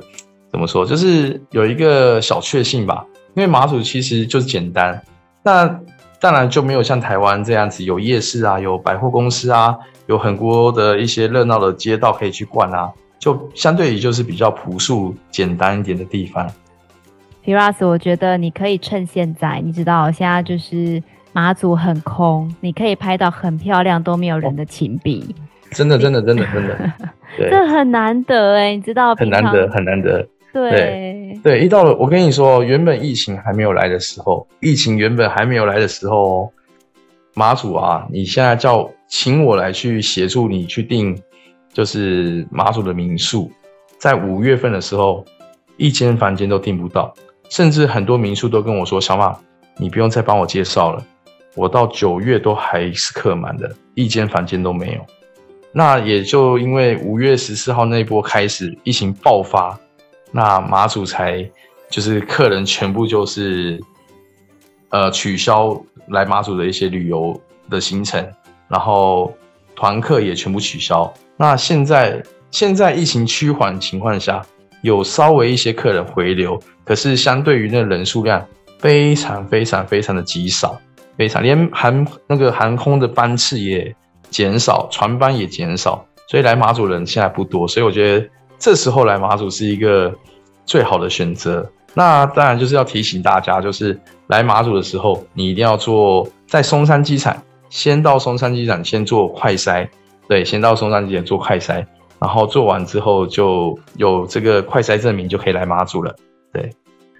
[0.52, 3.04] 怎么说，就是有一个小确幸吧。
[3.34, 5.02] 因为马祖其实就是简单。
[5.42, 5.80] 那
[6.20, 9.76] 当然就没有像台湾这样子有夜市啊，有百货公司啊，
[10.10, 12.90] 有很多的一些热闹的街道可以去逛啊，
[13.20, 16.50] 就相对于就是比较朴素简单一点的地方。
[17.44, 21.00] Firas，我觉得你可以趁现在，你知道现在就是
[21.32, 25.32] 马祖很空，你可以拍到很漂亮都没有人的情壁。
[25.70, 26.92] 真的，真的，真的，真的，
[27.48, 29.14] 这很难得哎，你知道？
[29.14, 30.26] 很难得，很难得。
[30.52, 36.52] 对对，对，一到了，我跟你说，原本疫情还没有来的时候，疫情原本还没有来的时候，
[37.34, 41.20] 马祖啊，你现在叫请我来去协助你去订，
[41.72, 43.50] 就是马祖的民宿，
[43.98, 45.24] 在五月份的时候，
[45.76, 47.12] 一间房间都订不到，
[47.48, 49.36] 甚至很多民宿都跟我说，小马，
[49.76, 51.04] 你不用再帮我介绍了，
[51.56, 55.04] 我到九月都还是客满的，一间房间都没有。
[55.72, 59.78] 那也就因为五月十四号那一波开始，疫情爆发。
[60.32, 61.44] 那马祖才
[61.88, 63.80] 就是客人全部就是
[64.90, 68.24] 呃取消来马祖的一些旅游的行程，
[68.70, 69.34] 然后
[69.74, 71.12] 团客也全部取消。
[71.36, 74.40] 那现在现在疫情趋缓情况下，
[74.82, 78.46] 有稍微一些客人回流，可是相对于那人数量
[78.78, 80.80] 非常非常非常的极少，
[81.18, 83.94] 非常连航那个航空的班次也
[84.30, 88.26] 减少，船班也减少，所以来马祖人现在不多，所以我觉得。
[88.62, 90.14] 这时候来马祖是一个
[90.66, 91.66] 最好的选择。
[91.94, 97.34] 那当然就是要提醒大家，就是来马祖的时候，你一定要做在松山机场，
[97.70, 99.88] 先到松山机场先做快筛，
[100.28, 101.86] 对，先到松山机场做快筛，
[102.18, 106.14] 然后做完之后就有这个快筛证明，就可以来马祖了。
[106.52, 106.70] 对，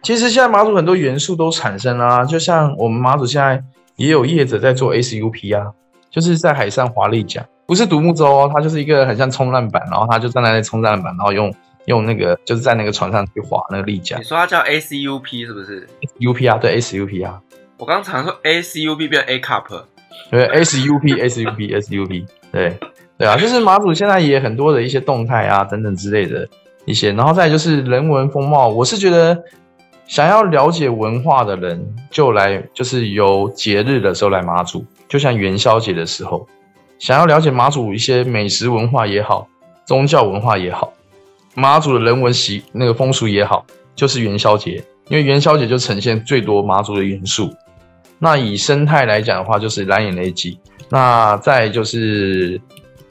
[0.02, 3.62] 其实现在马祖很多元素都产生啦，就像我们马祖现在
[3.96, 5.72] 也有业者在做 SUP 啊，
[6.10, 7.46] 就是在海上划立桨。
[7.66, 14.18] 不是独木舟哦，它就是一个很像冲浪板，然后它就站在那冲浪板，然后用用那个就是在那个船上去划那个立桨。
[14.18, 15.86] 你说它叫 SUP 是不是
[16.18, 17.40] ？SUP 啊，对 SUP 啊。
[17.78, 19.84] 我刚常说 SUP 变 A cup，
[20.30, 22.78] 对 SUP SUP SUP，对
[23.18, 26.48] 对啊，就是马祖现在也很多的一些动态啊等等之类的
[26.84, 29.36] 一些，然后再就是人文风貌，我是觉得
[30.06, 36.46] 想要了解文化的人就来，就是有节日的时候来马祖，就像元宵节的时候。
[36.98, 39.48] 想要了解马祖一些美食文化也好，
[39.86, 40.92] 宗教文化也好，
[41.54, 47.48] 马祖的人文习那个风俗也好，就是元宵节，因为元宵节就呈现最多马祖的元素。
[48.20, 50.56] 那以生态来讲的话，就是蓝眼泪季。
[50.90, 52.60] 那再就是，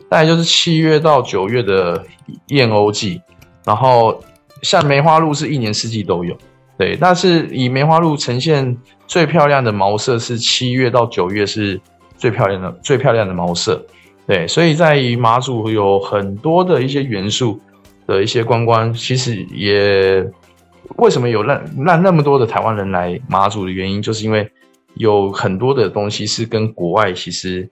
[0.10, 2.06] 再就是七月到九月的
[2.48, 3.22] 燕鸥季。
[3.66, 4.24] 然后
[4.62, 6.38] 像梅花鹿是一年四季都有。
[6.78, 11.80] 对，但是以梅花鹿呈现最漂亮的毛色是七月到九月是
[12.18, 13.84] 最漂亮的最漂亮的毛色。
[14.26, 17.60] 对，所以在于马祖有很多的一些元素
[18.06, 20.24] 的一些观光，其实也
[20.98, 24.50] 为什么有让让那么多的台湾人来马祖的原因，就是因为
[24.96, 27.70] 有很多的东西是跟国外其实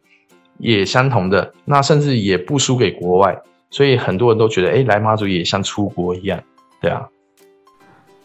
[0.59, 3.37] 也相同的，那甚至也不输给国外，
[3.69, 6.41] 所以很多人都觉得，哎，来妈祖也像出国一样，
[6.81, 7.07] 对啊。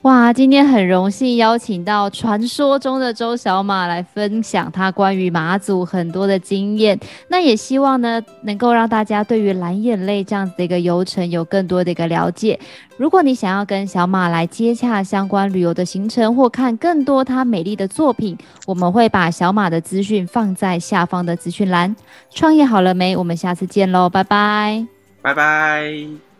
[0.02, 6.98] 哇，今天很荣幸邀请到传说中的周小马来分享他关于马祖很多的经验。
[7.28, 12.58] 那也希望呢，能够让大家对于蓝眼泪这样子的一个游程有更多的一个了解。
[12.96, 18.36] 如果你想要跟小马来接洽相关旅游的行程，或看更多他美丽的作品，
[18.66, 21.94] 我们会把小马的资讯放在下方的资讯栏。
[22.28, 23.16] 创业好了没？
[23.16, 24.84] 我们下次见喽，拜拜，
[25.22, 26.31] 拜拜。